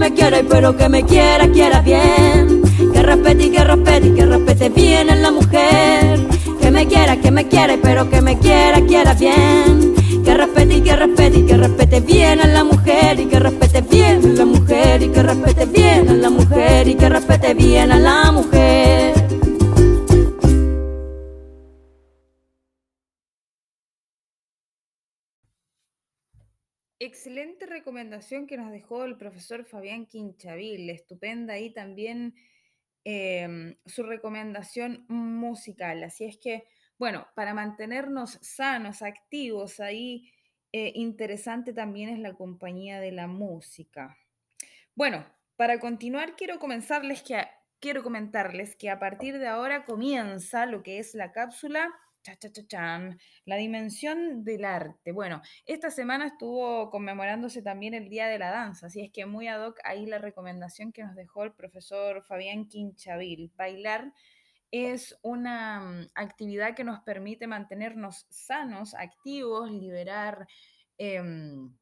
[0.00, 2.62] que me quiera, y pero que me quiera, quiera bien.
[2.90, 6.26] Que respete y que respete y que respete bien a la mujer.
[6.58, 9.92] Que me quiera, que me quiera, pero que me quiera, quiera bien.
[10.24, 13.82] Que respete y que respete y que respete bien a la mujer y que respete
[13.82, 17.92] bien a la mujer y que respete bien a la mujer y que respete bien
[17.92, 18.89] a la mujer.
[27.02, 30.90] Excelente recomendación que nos dejó el profesor Fabián Quinchavil.
[30.90, 32.34] Estupenda ahí también
[33.04, 36.04] em, su recomendación musical.
[36.04, 36.64] Así es que,
[36.98, 40.30] bueno, para mantenernos sanos, activos, ahí
[40.72, 44.18] eh, interesante también es la compañía de la música.
[44.94, 45.24] Bueno,
[45.56, 47.42] para continuar quiero comenzarles que
[47.80, 51.90] quiero comentarles que a partir de ahora comienza lo que es la cápsula
[52.22, 55.12] cha, cha, cha, la dimensión del arte.
[55.12, 59.48] Bueno, esta semana estuvo conmemorándose también el Día de la Danza, así es que muy
[59.48, 63.52] ad hoc ahí la recomendación que nos dejó el profesor Fabián Quinchavil.
[63.56, 64.12] Bailar
[64.70, 70.46] es una mm, actividad que nos permite mantenernos sanos, activos, liberar
[70.98, 71.74] em,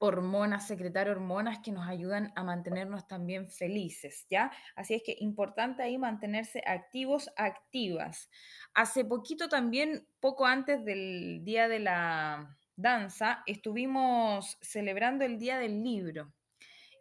[0.00, 4.50] hormonas, secretar hormonas que nos ayudan a mantenernos también felices, ¿ya?
[4.74, 8.30] Así es que importante ahí mantenerse activos, activas.
[8.74, 15.84] Hace poquito también, poco antes del Día de la Danza, estuvimos celebrando el Día del
[15.84, 16.32] Libro.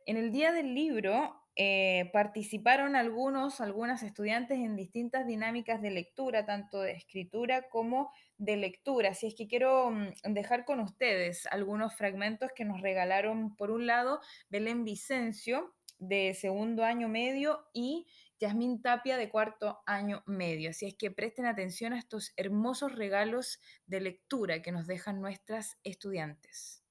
[0.06, 6.46] En el Día del Libro eh, participaron algunos, algunas estudiantes en distintas dinámicas de lectura,
[6.46, 9.10] tanto de escritura como de lectura.
[9.10, 13.86] Así es que quiero mm, dejar con ustedes algunos fragmentos que nos regalaron, por un
[13.86, 18.08] lado, Belén Vicencio, de segundo año medio, y
[18.40, 20.70] Yasmín Tapia, de cuarto año medio.
[20.70, 25.78] Así es que presten atención a estos hermosos regalos de lectura que nos dejan nuestras
[25.84, 26.84] estudiantes.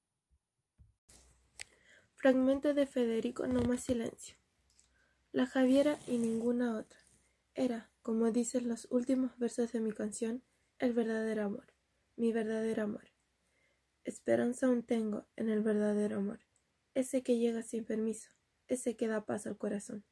[2.15, 4.37] Fragmento de Federico No más silencio.
[5.33, 6.99] La Javiera y ninguna otra.
[7.55, 10.43] Era, como dicen los últimos versos de mi canción,
[10.79, 11.67] el verdadero amor,
[12.17, 13.11] mi verdadero amor.
[14.05, 16.41] Esperanza aún tengo en el verdadero amor,
[16.95, 18.31] ese que llega sin permiso,
[18.69, 20.05] ese que da paz al corazón.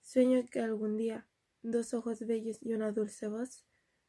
[0.00, 1.28] Sueño que algún día
[1.62, 3.64] dos ojos bellos y una dulce voz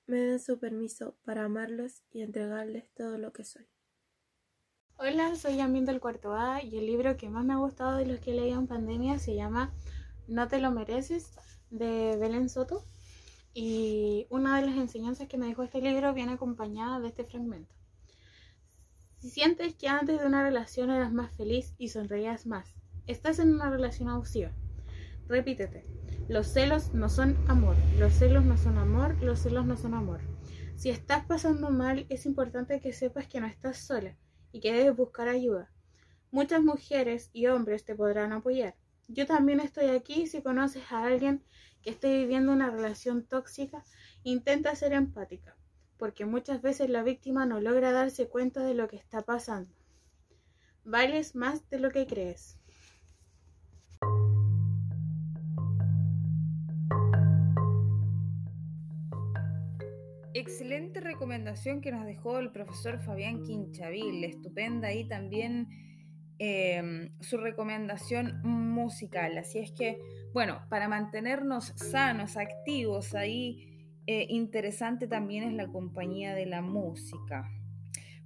[0.07, 3.67] me den su permiso para amarlos y entregarles todo lo que soy.
[4.97, 8.05] Hola, soy Yamin del cuarto A y el libro que más me ha gustado de
[8.05, 9.73] los que he leído en pandemia se llama
[10.27, 11.31] No te lo mereces
[11.69, 12.85] de Belén Soto
[13.57, 17.73] y una de las enseñanzas que me dejó este libro viene acompañada de este fragmento.
[19.21, 22.75] Si sientes que antes de una relación eras más feliz y sonreías más,
[23.07, 24.51] estás en una relación abusiva.
[25.29, 25.85] Repítete,
[26.27, 30.19] los celos no son amor, los celos no son amor, los celos no son amor.
[30.75, 34.17] Si estás pasando mal, es importante que sepas que no estás sola
[34.51, 35.71] y que debes buscar ayuda.
[36.29, 38.75] Muchas mujeres y hombres te podrán apoyar.
[39.07, 41.41] Yo también estoy aquí si conoces a alguien
[41.85, 43.85] que esté viviendo una relación tóxica,
[44.23, 45.55] intenta ser empática,
[45.97, 49.71] porque muchas veces la víctima no logra darse cuenta de lo que está pasando.
[50.83, 52.59] Vales más de lo que crees.
[60.33, 64.23] Excelente recomendación que nos dejó el profesor Fabián Quinchavil.
[64.23, 65.69] Estupenda ahí también
[66.39, 69.37] em, su recomendación musical.
[69.37, 69.97] Así es que,
[70.35, 77.49] bueno, para mantenernos sanos, activos, ahí eh, interesante también es la compañía de la música.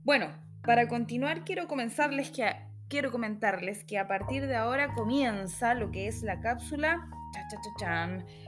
[0.03, 0.33] Bueno,
[0.63, 2.51] para continuar quiero comenzarles que
[2.87, 7.07] quiero comentarles que a partir de ahora comienza lo que es la cápsula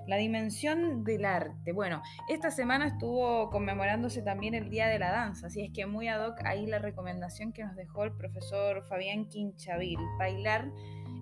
[0.08, 1.72] la dimensión del arte.
[1.72, 6.08] Bueno, esta semana estuvo conmemorándose también el Día de la Danza, así es que muy
[6.08, 10.00] ad hoc ahí la recomendación que nos dejó el profesor Fabián Quinchavil.
[10.18, 10.72] Bailar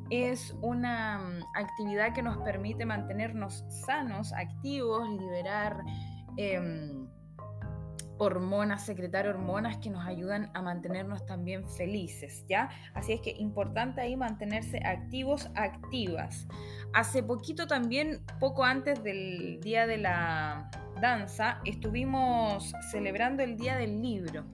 [0.10, 5.84] es una mm, actividad que nos permite mantenernos sanos, activos, liberar...
[6.38, 7.08] Em,
[8.20, 12.70] hormonas, secretar hormonas que nos ayudan a mantenernos también felices, ¿ya?
[12.94, 16.48] Así es que importante ahí mantenerse activos, activas.
[16.94, 20.70] Hace poquito también, poco antes del Día de la
[21.02, 24.46] Danza, estuvimos celebrando el Día del Libro.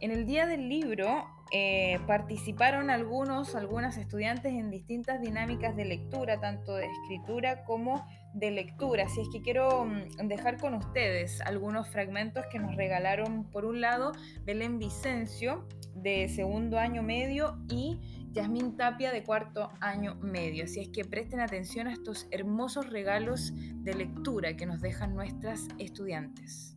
[0.00, 1.26] En el Día del Libro
[1.56, 8.50] eh, participaron algunos, algunas estudiantes en distintas dinámicas de lectura, tanto de escritura como de
[8.50, 9.04] lectura.
[9.04, 13.80] Así es que quiero mm, dejar con ustedes algunos fragmentos que nos regalaron, por un
[13.80, 14.10] lado,
[14.44, 18.00] Belén Vicencio, de segundo año medio, y
[18.32, 20.64] Yasmín Tapia, de cuarto año medio.
[20.64, 25.68] Así es que presten atención a estos hermosos regalos de lectura que nos dejan nuestras
[25.78, 26.74] estudiantes.